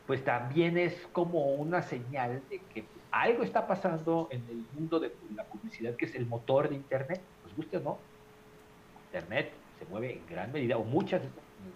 pues 0.06 0.24
también 0.24 0.78
es 0.78 0.94
como 1.12 1.54
una 1.54 1.82
señal 1.82 2.40
de 2.48 2.60
que 2.72 2.84
algo 3.10 3.42
está 3.42 3.66
pasando 3.66 4.28
en 4.30 4.44
el 4.48 4.64
mundo 4.72 5.00
de 5.00 5.12
la 5.34 5.44
publicidad, 5.44 5.96
que 5.96 6.04
es 6.04 6.14
el 6.14 6.26
motor 6.26 6.68
de 6.68 6.76
Internet, 6.76 7.20
pues 7.42 7.56
guste 7.56 7.78
o 7.78 7.80
no, 7.80 7.98
Internet 9.06 9.52
se 9.78 9.84
mueve 9.86 10.14
en 10.14 10.26
gran 10.26 10.52
medida, 10.52 10.76
o 10.76 10.84
muchas, 10.84 11.22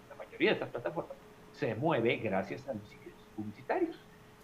la 0.09 0.15
mayoría 0.15 0.49
de 0.49 0.53
estas 0.53 0.69
plataformas, 0.69 1.15
se 1.53 1.75
mueve 1.75 2.17
gracias 2.17 2.67
a 2.67 2.73
los 2.73 2.91
ingresos 2.91 3.21
publicitarios. 3.35 3.99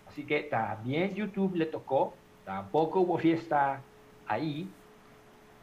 Así 0.07 0.25
que 0.25 0.43
también 0.43 1.13
YouTube 1.13 1.55
le 1.55 1.65
tocó, 1.65 2.13
tampoco 2.45 3.01
hubo 3.01 3.17
fiesta 3.17 3.81
ahí. 4.27 4.69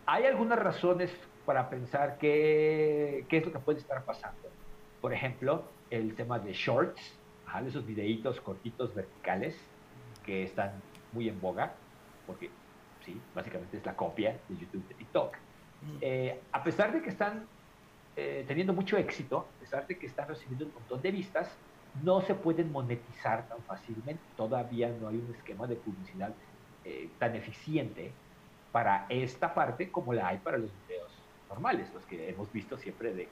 Hay 0.06 0.24
algunas 0.24 0.58
razones 0.58 1.10
para 1.46 1.68
pensar 1.68 2.18
qué, 2.18 3.24
qué 3.28 3.38
es 3.38 3.46
lo 3.46 3.52
que 3.52 3.58
puede 3.58 3.78
estar 3.78 4.04
pasando. 4.04 4.48
Por 5.00 5.12
ejemplo, 5.12 5.64
el 5.90 6.14
tema 6.14 6.38
de 6.38 6.52
shorts, 6.52 7.18
esos 7.62 7.86
videitos 7.86 8.40
cortitos 8.40 8.94
verticales 8.94 9.56
que 10.24 10.42
están 10.42 10.72
muy 11.12 11.28
en 11.28 11.40
boga, 11.40 11.74
porque 12.26 12.50
sí, 13.04 13.20
básicamente 13.34 13.76
es 13.76 13.86
la 13.86 13.94
copia 13.94 14.36
de 14.48 14.56
YouTube 14.56 14.86
de 14.88 14.94
TikTok. 14.94 15.36
Mm. 15.82 15.98
Eh, 16.00 16.40
a 16.50 16.64
pesar 16.64 16.92
de 16.92 17.02
que 17.02 17.10
están 17.10 17.46
eh, 18.16 18.44
teniendo 18.46 18.72
mucho 18.72 18.96
éxito, 18.96 19.48
a 19.56 19.60
pesar 19.60 19.86
de 19.86 19.98
que 19.98 20.06
están 20.06 20.28
recibiendo 20.28 20.66
un 20.66 20.74
montón 20.74 21.02
de 21.02 21.10
vistas, 21.10 21.50
no 22.02 22.20
se 22.20 22.34
pueden 22.34 22.72
monetizar 22.72 23.48
tan 23.48 23.60
fácilmente. 23.62 24.22
Todavía 24.36 24.88
no 25.00 25.08
hay 25.08 25.16
un 25.16 25.34
esquema 25.34 25.66
de 25.66 25.76
publicidad 25.76 26.32
eh, 26.84 27.08
tan 27.18 27.34
eficiente 27.34 28.12
para 28.72 29.06
esta 29.08 29.54
parte 29.54 29.90
como 29.90 30.12
la 30.12 30.28
hay 30.28 30.38
para 30.38 30.58
los 30.58 30.70
videos 30.86 31.12
normales, 31.48 31.92
los 31.94 32.04
que 32.04 32.28
hemos 32.28 32.52
visto 32.52 32.76
siempre 32.76 33.14
de 33.14 33.28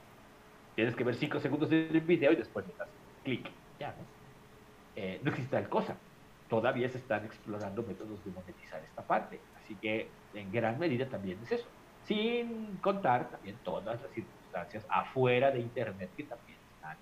tienes 0.75 0.95
que 0.95 1.03
ver 1.03 1.15
cinco 1.15 1.39
segundos 1.39 1.69
del 1.69 2.01
video 2.01 2.31
y 2.31 2.35
después 2.35 2.65
le 2.67 2.73
das 2.77 2.87
clic. 3.23 3.49
Ya, 3.79 3.89
¿no? 3.89 4.03
Eh, 4.95 5.19
no 5.23 5.29
existe 5.29 5.55
tal 5.55 5.69
cosa. 5.69 5.95
Todavía 6.49 6.89
se 6.89 6.97
están 6.97 7.25
explorando 7.25 7.83
métodos 7.83 8.23
de 8.23 8.31
monetizar 8.31 8.81
esta 8.83 9.01
parte. 9.01 9.39
Así 9.61 9.75
que 9.75 10.07
en 10.33 10.51
gran 10.51 10.79
medida 10.79 11.07
también 11.07 11.39
es 11.43 11.51
eso. 11.51 11.67
Sin 12.05 12.77
contar 12.77 13.29
también 13.29 13.55
todas 13.63 14.01
las 14.01 14.11
circunstancias 14.11 14.42
afuera 14.89 15.51
de 15.51 15.59
Internet 15.59 16.09
que 16.15 16.23
también 16.23 16.57
están 16.75 16.97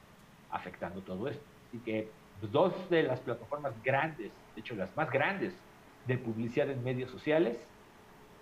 afectando 0.51 1.01
todo 1.01 1.27
esto. 1.27 1.43
Así 1.67 1.79
que 1.79 2.09
pues, 2.39 2.51
dos 2.51 2.89
de 2.89 3.03
las 3.03 3.19
plataformas 3.19 3.73
grandes, 3.83 4.31
de 4.55 4.61
hecho 4.61 4.75
las 4.75 4.95
más 4.95 5.09
grandes 5.11 5.53
de 6.07 6.17
publicidad 6.17 6.69
en 6.69 6.83
medios 6.83 7.11
sociales, 7.11 7.57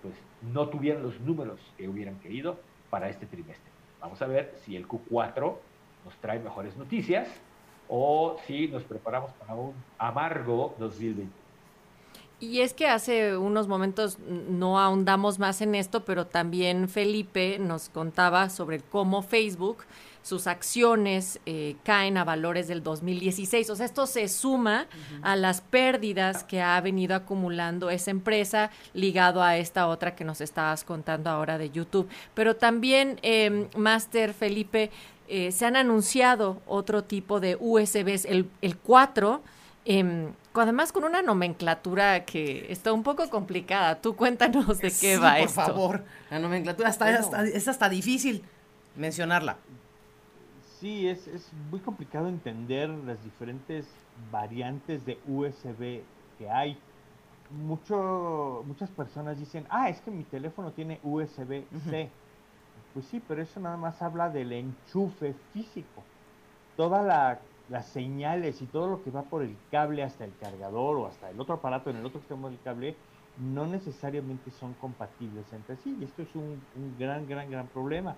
pues 0.02 0.16
no 0.54 0.70
tuvieron 0.70 1.04
los 1.04 1.20
números 1.20 1.60
que 1.78 1.88
hubieran 1.88 2.20
querido 2.20 2.60
para 2.90 3.10
este 3.10 3.26
trimestre. 3.26 3.70
Vamos 4.00 4.22
a 4.22 4.28
ver 4.28 4.56
si 4.64 4.76
el 4.76 4.88
Q4 4.88 5.56
nos 6.06 6.16
trae 6.22 6.40
mejores 6.40 6.78
noticias 6.78 7.28
o 7.90 8.38
si 8.46 8.68
nos 8.68 8.84
preparamos 8.84 9.32
para 9.34 9.56
un 9.56 9.74
amargo 9.98 10.76
2020. 10.80 11.39
Y 12.42 12.62
es 12.62 12.74
que 12.74 12.88
hace 12.88 13.36
unos 13.36 13.68
momentos 13.68 14.18
no 14.20 14.80
ahondamos 14.80 15.40
más 15.40 15.60
en 15.62 15.76
esto, 15.76 16.06
pero 16.06 16.26
también 16.26 16.88
Felipe 16.88 17.60
nos 17.60 17.90
contaba 17.90 18.50
sobre 18.50 18.80
cómo 18.80 19.22
Facebook, 19.22 19.80
sus 20.22 20.48
acciones 20.48 21.40
eh, 21.46 21.76
caen 21.84 22.16
a 22.18 22.24
valores 22.24 22.70
del 22.70 22.82
2016. 22.82 23.70
O 23.70 23.76
sea, 23.76 23.86
esto 23.86 24.06
se 24.06 24.30
suma 24.30 24.88
a 25.22 25.36
las 25.36 25.60
pérdidas 25.60 26.46
que 26.46 26.62
ha 26.62 26.80
venido 26.80 27.14
acumulando 27.14 27.90
esa 27.90 28.12
empresa 28.12 28.72
ligado 28.94 29.44
a 29.44 29.58
esta 29.58 29.88
otra 29.88 30.16
que 30.16 30.24
nos 30.24 30.40
estabas 30.40 30.86
contando 30.86 31.30
ahora 31.30 31.58
de 31.58 31.72
YouTube. 31.72 32.08
Pero 32.36 32.56
también, 32.56 33.20
eh, 33.22 33.68
Master 33.76 34.34
Felipe, 34.34 34.92
eh, 35.28 35.52
se 35.52 35.66
han 35.66 35.76
anunciado 35.76 36.62
otro 36.66 37.04
tipo 37.04 37.42
de 37.42 37.58
USBs, 37.60 38.26
el, 38.26 38.50
el 38.62 38.78
4 38.78 39.42
eh, 39.86 40.32
además 40.62 40.92
con 40.92 41.04
una 41.04 41.22
nomenclatura 41.22 42.26
que 42.26 42.72
está 42.72 42.94
un 42.94 43.04
poco 43.04 43.30
complicada. 43.30 44.02
Tú 44.02 44.16
cuéntanos 44.16 44.80
de 44.80 44.92
qué 44.92 45.18
va 45.18 45.40
esto. 45.40 45.56
Por 45.56 45.66
favor, 45.66 46.04
la 46.30 46.40
nomenclatura 46.40 46.90
está, 46.90 47.44
es 47.44 47.68
hasta 47.68 47.90
difícil 47.90 48.44
mencionarla. 48.96 49.58
Sí, 50.80 51.08
es, 51.08 51.28
es 51.28 51.52
muy 51.70 51.80
complicado 51.82 52.30
entender 52.30 52.90
las 52.90 53.22
diferentes 53.24 53.86
variantes 54.32 55.06
de 55.06 55.20
USB 55.28 56.02
que 56.38 56.50
hay. 56.50 56.78
Mucho, 57.52 58.64
muchas 58.66 58.90
personas 58.92 59.40
dicen, 59.40 59.66
ah, 59.70 59.90
es 59.90 60.00
que 60.02 60.12
mi 60.12 60.24
teléfono 60.24 60.72
tiene 60.72 61.00
USB-C. 61.04 62.10
Pues 62.94 63.06
sí, 63.06 63.22
pero 63.28 63.42
eso 63.42 63.60
nada 63.60 63.78
más 63.78 64.02
habla 64.02 64.30
del 64.30 64.52
enchufe 64.52 65.36
físico. 65.54 66.04
Toda 66.78 67.02
la 67.02 67.40
las 67.70 67.88
señales 67.88 68.62
y 68.62 68.66
todo 68.66 68.90
lo 68.90 69.04
que 69.04 69.12
va 69.12 69.24
por 69.24 69.44
el 69.44 69.56
cable 69.72 70.04
hasta 70.04 70.26
el 70.26 70.34
cargador 70.40 70.98
o 70.98 71.06
hasta 71.08 71.30
el 71.30 71.40
otro 71.40 71.56
aparato 71.56 71.90
en 71.90 71.98
el 71.98 72.06
otro 72.06 72.20
extremo 72.20 72.50
del 72.50 72.60
cable 72.62 72.96
no 73.38 73.68
necesariamente 73.68 74.52
son 74.52 74.74
compatibles 74.74 75.52
entre 75.54 75.78
sí 75.78 75.96
y 76.00 76.04
esto 76.04 76.24
es 76.24 76.36
un, 76.36 76.62
gran, 76.98 77.28
gran, 77.28 77.50
gran 77.50 77.68
problema. 77.68 78.16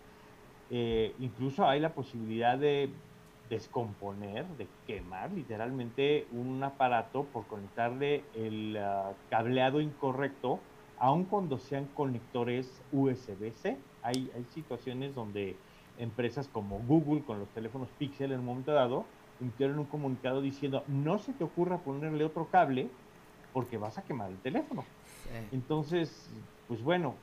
Eh, 0.69 1.13
incluso 1.19 1.67
hay 1.67 1.79
la 1.79 1.93
posibilidad 1.93 2.57
de 2.57 2.89
descomponer, 3.49 4.45
de 4.57 4.67
quemar 4.87 5.31
literalmente 5.31 6.25
un 6.31 6.63
aparato 6.63 7.25
por 7.25 7.45
conectarle 7.47 8.23
el 8.33 8.77
ah, 8.77 9.11
cableado 9.29 9.81
incorrecto, 9.81 10.59
aun 10.97 11.25
cuando 11.25 11.59
sean 11.59 11.87
conectores 11.93 12.81
USB-C. 12.93 13.77
Hay, 14.03 14.31
hay 14.33 14.45
situaciones 14.53 15.13
donde 15.13 15.57
empresas 15.97 16.47
como 16.47 16.79
Google 16.79 17.23
con 17.23 17.39
los 17.39 17.49
teléfonos 17.49 17.89
Pixel 17.99 18.31
en 18.31 18.39
un 18.39 18.45
momento 18.45 18.71
dado 18.71 19.05
emitieron 19.41 19.79
un 19.79 19.85
comunicado 19.85 20.41
diciendo, 20.41 20.83
no 20.87 21.17
se 21.17 21.33
te 21.33 21.43
ocurra 21.43 21.79
ponerle 21.79 22.23
otro 22.23 22.47
cable 22.49 22.87
porque 23.53 23.77
vas 23.77 23.97
a 23.97 24.03
quemar 24.03 24.29
el 24.29 24.37
teléfono. 24.37 24.85
Entonces, 25.51 26.29
pues 26.67 26.81
bueno, 26.81 27.15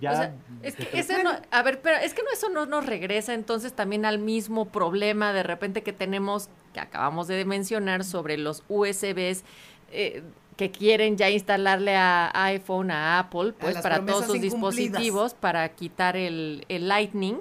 ya... 0.00 0.34
es 0.62 0.74
que 0.74 0.88
ese 0.98 1.22
no, 1.22 1.30
a 1.50 1.62
ver, 1.62 1.80
pero 1.80 1.96
es 1.96 2.14
que 2.14 2.22
no, 2.22 2.30
eso 2.32 2.48
no 2.48 2.66
nos 2.66 2.86
regresa 2.86 3.34
entonces 3.34 3.72
también 3.72 4.04
al 4.04 4.18
mismo 4.18 4.66
problema 4.66 5.32
de 5.32 5.42
repente 5.42 5.82
que 5.82 5.92
tenemos, 5.92 6.48
que 6.72 6.80
acabamos 6.80 7.28
de 7.28 7.44
mencionar, 7.44 8.04
sobre 8.04 8.36
los 8.36 8.64
USBs. 8.68 9.44
Eh, 9.90 10.22
que 10.56 10.70
quieren 10.70 11.16
ya 11.16 11.30
instalarle 11.30 11.96
a 11.96 12.30
iPhone, 12.44 12.90
a 12.90 13.18
Apple, 13.18 13.54
pues 13.58 13.78
para 13.78 14.04
todos 14.04 14.26
sus 14.26 14.40
dispositivos, 14.40 15.32
para 15.32 15.66
quitar 15.70 16.14
el, 16.14 16.66
el 16.68 16.88
Lightning, 16.88 17.38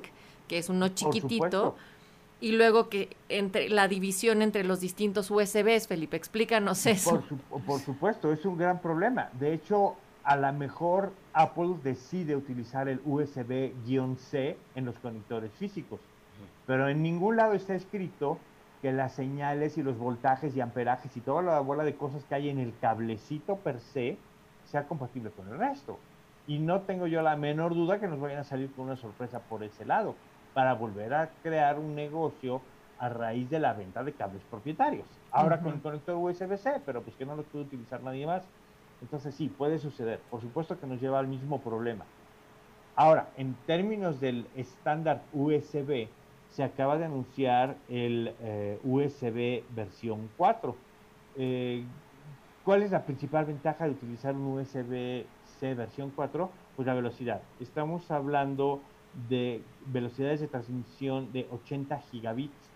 que 0.48 0.58
es 0.58 0.70
uno 0.70 0.88
chiquitito 0.88 1.76
y 2.42 2.54
luego 2.54 2.90
que 2.90 3.16
entre 3.30 3.70
la 3.70 3.88
división 3.88 4.42
entre 4.42 4.64
los 4.64 4.82
distintos 4.82 5.30
USBs, 5.30 5.88
Felipe, 5.88 6.18
explícanos 6.18 6.86
eso. 6.88 7.24
Por, 7.66 7.80
supuesto, 7.80 8.34
es 8.34 8.44
un 8.46 8.58
gran 8.58 8.82
problema. 8.82 9.30
De 9.40 9.54
hecho, 9.54 9.96
a 10.24 10.36
lo 10.36 10.52
mejor 10.52 11.14
Apple 11.34 11.76
decide 11.84 12.36
utilizar 12.36 12.90
el 12.90 13.00
USB-C 13.06 14.58
en 14.76 14.86
los 14.86 14.98
conectores 14.98 15.52
físicos, 15.54 16.00
pero 16.66 16.90
en 16.90 17.04
ningún 17.04 17.38
lado 17.38 17.54
está 17.54 17.76
escrito 17.76 18.40
que 18.82 18.92
las 18.92 19.14
señales 19.14 19.78
y 19.78 19.84
los 19.84 20.00
voltajes 20.00 20.56
y 20.56 20.62
amperajes 20.62 21.16
y 21.16 21.22
toda 21.22 21.44
la 21.44 21.60
bola 21.60 21.84
de 21.84 21.94
cosas 21.96 22.24
que 22.26 22.34
hay 22.34 22.50
en 22.50 22.58
el 22.58 22.74
cablecito 22.82 23.58
per 23.58 23.80
se 23.80 24.18
sea 24.66 24.88
compatible 24.88 25.30
con 25.30 25.48
el 25.50 25.60
resto. 25.60 26.00
Y 26.48 26.58
no 26.58 26.82
tengo 26.82 27.06
yo 27.06 27.22
la 27.22 27.36
menor 27.36 27.76
duda 27.76 28.00
que 28.00 28.08
nos 28.08 28.20
vayan 28.20 28.40
a 28.40 28.44
salir 28.44 28.72
con 28.72 28.86
una 28.86 28.96
sorpresa 28.96 29.40
por 29.42 29.64
ese 29.64 29.86
lado 29.86 30.16
para 30.54 30.74
volver 30.74 31.14
a 31.14 31.30
crear 31.44 31.80
un 31.80 31.96
negocio 31.96 32.62
a 33.00 33.10
raíz 33.10 33.50
de 33.50 33.60
la 33.60 33.74
venta 33.74 34.04
de 34.04 34.14
cables 34.14 34.44
propietarios. 34.50 35.06
Ahora 35.32 35.60
con 35.60 35.74
el 35.74 35.82
conector 35.82 36.16
USB-C, 36.16 36.82
pero 36.86 37.02
pues 37.02 37.16
que 37.16 37.26
no 37.26 37.36
lo 37.36 37.44
puede 37.44 37.66
utilizar 37.66 38.04
nadie 38.04 38.28
más. 38.28 38.44
Entonces 39.02 39.34
sí, 39.34 39.50
puede 39.50 39.80
suceder. 39.80 40.20
Por 40.30 40.42
supuesto 40.42 40.80
que 40.80 40.86
nos 40.86 41.02
lleva 41.02 41.20
al 41.20 41.28
mismo 41.28 41.60
problema. 41.60 42.06
Ahora, 42.96 43.30
en 43.38 43.56
términos 43.66 44.20
del 44.20 44.46
estándar 44.56 45.22
USB, 45.34 46.08
se 46.52 46.64
acaba 46.64 46.98
de 46.98 47.06
anunciar 47.06 47.76
el 47.90 48.36
eh, 48.42 48.80
USB 48.84 49.64
versión 49.74 50.30
4. 50.38 50.76
Eh, 51.38 51.84
¿Cuál 52.64 52.84
es 52.84 52.92
la 52.92 53.04
principal 53.04 53.46
ventaja 53.46 53.86
de 53.86 53.92
utilizar 53.92 54.36
un 54.36 54.60
USB-C 54.60 55.74
versión 55.74 56.12
4? 56.16 56.52
Pues 56.76 56.86
la 56.86 56.94
velocidad. 56.94 57.42
Estamos 57.60 58.12
hablando 58.12 58.82
de 59.30 59.62
velocidades 59.88 60.40
de 60.40 60.48
transmisión 60.48 61.32
de 61.32 61.48
80 61.52 62.00
gigabits 62.12 62.70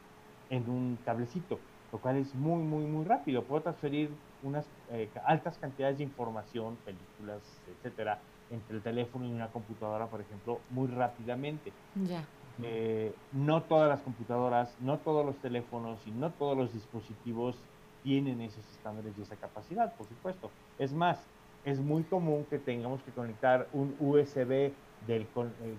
en 0.50 0.70
un 0.70 0.98
cablecito, 1.06 1.60
lo 1.92 2.00
cual 2.00 2.18
es 2.18 2.34
muy, 2.36 2.62
muy, 2.64 2.86
muy 2.86 3.06
rápido. 3.06 3.44
Puedo 3.44 3.62
transferir 3.62 4.10
unas 4.44 4.66
eh, 4.92 5.10
altas 5.26 5.58
cantidades 5.58 5.98
de 5.98 6.04
información, 6.04 6.78
películas, 6.86 7.42
etcétera, 7.78 8.20
entre 8.52 8.78
el 8.78 8.84
teléfono 8.84 9.26
y 9.26 9.32
una 9.32 9.48
computadora, 9.48 10.08
por 10.08 10.22
ejemplo, 10.22 10.60
muy 10.70 10.88
rápidamente. 10.88 11.72
Ya. 12.08 12.26
Eh, 12.64 13.14
no 13.34 13.64
todas 13.64 13.90
las 13.90 14.02
computadoras, 14.02 14.74
no 14.80 14.98
todos 15.00 15.26
los 15.26 15.36
teléfonos 15.38 16.00
y 16.06 16.12
no 16.12 16.32
todos 16.32 16.58
los 16.58 16.74
dispositivos 16.74 17.58
tienen 18.04 18.40
esos 18.42 18.64
estándares 18.72 19.14
y 19.18 19.24
esa 19.24 19.36
capacidad, 19.36 19.94
por 19.96 20.08
supuesto. 20.08 20.52
Es 20.78 20.94
más, 20.94 21.20
es 21.66 21.80
muy 21.80 22.04
común 22.04 22.46
que 22.50 22.60
tengamos 22.60 23.02
que 23.02 23.12
conectar 23.12 23.68
un 23.74 23.96
USB 24.00 24.72
del 25.08 25.28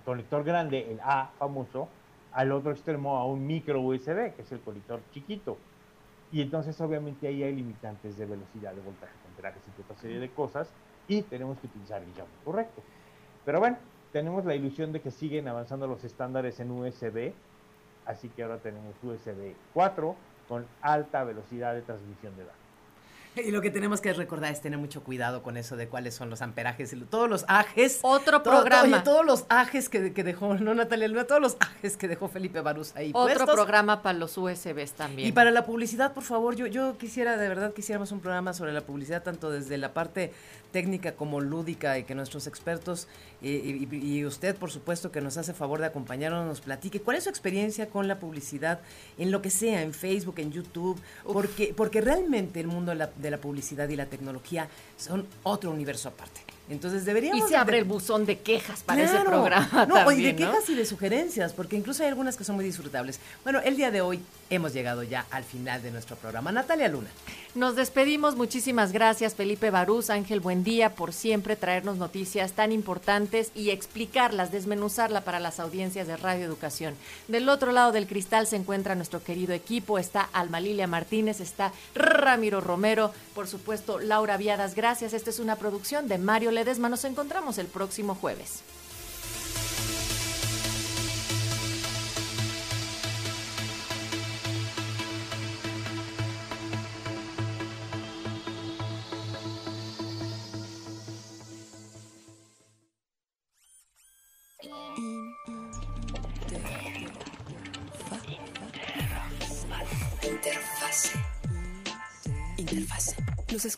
conector 0.05 0.45
grande, 0.45 0.91
el 0.91 1.01
A 1.01 1.31
famoso, 1.39 1.89
al 2.33 2.53
otro 2.53 2.71
extremo 2.73 3.17
a 3.17 3.25
un 3.27 3.47
micro 3.47 3.81
USB, 3.81 4.35
que 4.35 4.43
es 4.43 4.53
el 4.53 4.61
conector 4.61 5.01
chiquito. 5.13 5.57
Y 6.33 6.43
entonces 6.43 6.81
obviamente 6.81 7.29
ahí 7.29 7.43
hay 7.43 7.55
limitantes 7.55 8.19
de 8.19 8.27
velocidad, 8.27 8.75
de 8.75 8.81
voltaje, 8.83 9.13
temperatura 9.25 9.65
y 9.79 9.81
otra 9.81 9.97
serie 9.97 10.19
de 10.19 10.31
cosas, 10.31 10.71
y 11.09 11.23
tenemos 11.23 11.59
que 11.59 11.69
utilizar 11.69 12.03
el 12.03 12.09
llamo 12.11 12.29
correcto. 12.45 12.83
Pero 13.45 13.61
bueno, 13.61 13.79
tenemos 14.13 14.45
la 14.45 14.55
ilusión 14.55 14.93
de 14.93 15.01
que 15.01 15.11
siguen 15.11 15.47
avanzando 15.49 15.87
los 15.87 16.03
estándares 16.05 16.59
en 16.61 16.71
USB, 16.71 17.33
así 18.05 18.29
que 18.29 18.43
ahora 18.43 18.59
tenemos 18.59 18.95
USB 19.03 19.55
4 19.73 20.17
con 20.49 20.67
alta 20.81 21.25
velocidad 21.25 21.75
de 21.75 21.83
transmisión 21.83 22.37
de 22.37 22.45
datos. 22.45 22.66
Y 23.37 23.51
lo 23.51 23.61
que 23.61 23.71
tenemos 23.71 24.01
que 24.01 24.13
recordar 24.15 24.51
es 24.51 24.63
tener 24.63 24.79
mucho 24.79 25.05
cuidado 25.05 25.43
con 25.43 25.59
eso 25.59 25.77
de 25.77 25.89
cuáles 25.89 26.15
son 26.15 26.31
los 26.31 26.41
amperajes, 26.41 26.95
todos 27.11 27.29
los 27.29 27.45
ajes. 27.49 27.99
Otro 28.03 28.43
programa. 28.43 29.05
todos 29.05 29.27
los 29.27 29.45
ajes 29.49 29.89
que, 29.91 30.01
dejó, 30.01 30.55
no 30.55 30.75
Natalia, 30.75 31.27
todos 31.27 31.43
los 31.43 31.57
ajes 31.61 31.97
que 31.97 32.09
dejó 32.09 32.29
Felipe 32.29 32.61
Barús 32.63 32.97
ahí. 32.97 33.11
Otro 33.15 33.45
programa 33.45 34.03
para 34.03 34.19
los 34.19 34.39
USBs 34.39 34.93
también. 34.93 35.29
Y 35.29 35.33
para 35.33 35.51
la 35.51 35.67
publicidad, 35.67 36.15
por 36.15 36.23
favor, 36.23 36.57
yo, 36.57 36.67
yo 36.67 36.97
quisiera, 36.97 37.37
de 37.37 37.49
verdad, 37.49 37.75
quisiéramos 37.75 38.11
un 38.11 38.21
programa 38.21 38.55
sobre 38.55 38.73
la 38.73 38.81
publicidad, 38.81 39.23
tanto 39.23 39.51
desde 39.51 39.77
la 39.77 39.93
parte 39.93 40.33
técnica 40.73 41.13
como 41.13 41.41
lúdica 41.41 41.99
y 41.99 42.05
que 42.05 42.15
nuestros 42.15 42.47
expertos 42.47 43.09
y, 43.41 44.25
usted, 44.25 44.57
por 44.57 44.71
supuesto, 44.71 45.13
que 45.13 45.21
nos 45.21 45.37
hace 45.37 45.53
favor 45.53 45.81
de 45.81 45.87
acompañarnos, 45.87 46.47
nos 46.47 46.61
platique 46.61 47.01
cuál 47.01 47.17
es 47.17 47.25
su 47.25 47.31
experiencia 47.31 47.89
con 47.89 48.09
la 48.09 48.19
publicidad 48.19 48.81
en 49.19 49.31
lo 49.31 49.43
que 49.43 49.51
sea, 49.51 49.83
en 49.83 49.93
Facebook, 49.93 50.37
en 50.39 50.53
YouTube, 50.53 51.01
porque, 51.25 51.73
porque 51.77 52.01
realmente 52.01 52.61
el 52.61 52.67
mundo 52.67 52.93
de 52.93 52.97
la, 52.97 53.11
de 53.17 53.26
la 53.31 53.39
publicidad 53.39 53.89
y 53.89 53.97
la 53.97 54.07
tecnología 54.07 54.69
son 54.99 55.27
otro 55.43 55.71
universo 55.71 56.09
aparte. 56.09 56.41
Entonces 56.69 57.05
deberíamos... 57.05 57.47
Y 57.47 57.49
se 57.49 57.57
abre 57.57 57.75
de- 57.77 57.83
el 57.83 57.85
buzón 57.85 58.27
de 58.27 58.41
quejas 58.41 58.83
para 58.83 59.03
ese 59.05 59.21
programa 59.21 59.87
No, 59.89 59.95
también, 59.95 60.21
y 60.21 60.25
de 60.25 60.33
¿no? 60.33 60.39
quejas 60.51 60.69
y 60.69 60.75
de 60.75 60.85
sugerencias, 60.85 61.53
porque 61.53 61.77
incluso 61.77 62.03
hay 62.03 62.09
algunas 62.09 62.37
que 62.37 62.43
son 62.43 62.57
muy 62.57 62.65
disfrutables. 62.65 63.21
Bueno, 63.45 63.61
el 63.65 63.77
día 63.77 63.93
de 63.93 64.01
hoy 64.01 64.21
hemos 64.51 64.73
llegado 64.73 65.03
ya 65.03 65.27
al 65.31 65.45
final 65.45 65.83
de 65.83 65.91
nuestro 65.91 66.17
programa. 66.17 66.53
Natalia 66.53 66.89
Luna. 66.89 67.09
Nos 67.55 67.75
despedimos, 67.75 68.37
muchísimas 68.37 68.93
gracias 68.93 69.35
Felipe 69.35 69.71
Barús, 69.71 70.11
Ángel 70.11 70.41
Buendía, 70.41 70.95
por 70.95 71.13
siempre 71.13 71.57
traernos 71.57 71.97
noticias 71.97 72.53
tan 72.53 72.71
importantes 72.71 73.51
y 73.55 73.71
explicarlas, 73.71 74.53
desmenuzarla 74.53 75.23
para 75.23 75.41
las 75.41 75.59
audiencias 75.59 76.07
de 76.07 76.17
Radio 76.17 76.45
Educación. 76.45 76.95
Del 77.29 77.49
otro 77.49 77.73
lado 77.73 77.93
del 77.93 78.07
cristal 78.07 78.47
se 78.47 78.57
encuentra 78.57 78.95
nuestro 78.95 79.23
querido 79.23 79.55
equipo, 79.55 79.99
está 79.99 80.29
Alma 80.33 80.61
Lilia 80.61 80.87
Martínez, 80.87 81.41
está 81.41 81.73
Ramiro 81.95 82.61
Romero, 82.61 83.13
por 83.35 83.49
supuesto 83.49 83.99
Laura 83.99 84.37
Viadas, 84.37 84.75
gracias. 84.75 85.15
Esta 85.15 85.31
es 85.31 85.39
una 85.39 85.57
producción 85.57 86.09
de 86.09 86.19
Mario 86.19 86.51
Ledesma, 86.51 86.89
nos 86.89 87.05
encontramos 87.05 87.59
el 87.59 87.67
próximo 87.67 88.15
jueves. 88.15 88.63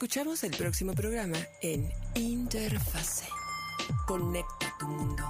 Escuchamos 0.08 0.42
el 0.42 0.52
próximo 0.52 0.94
programa 0.94 1.36
en 1.60 1.92
Interfase. 2.14 3.28
Conecta 4.06 4.74
tu 4.80 4.86
mundo. 4.86 5.22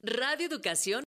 Radio 0.00 0.46
Educación 0.46 0.96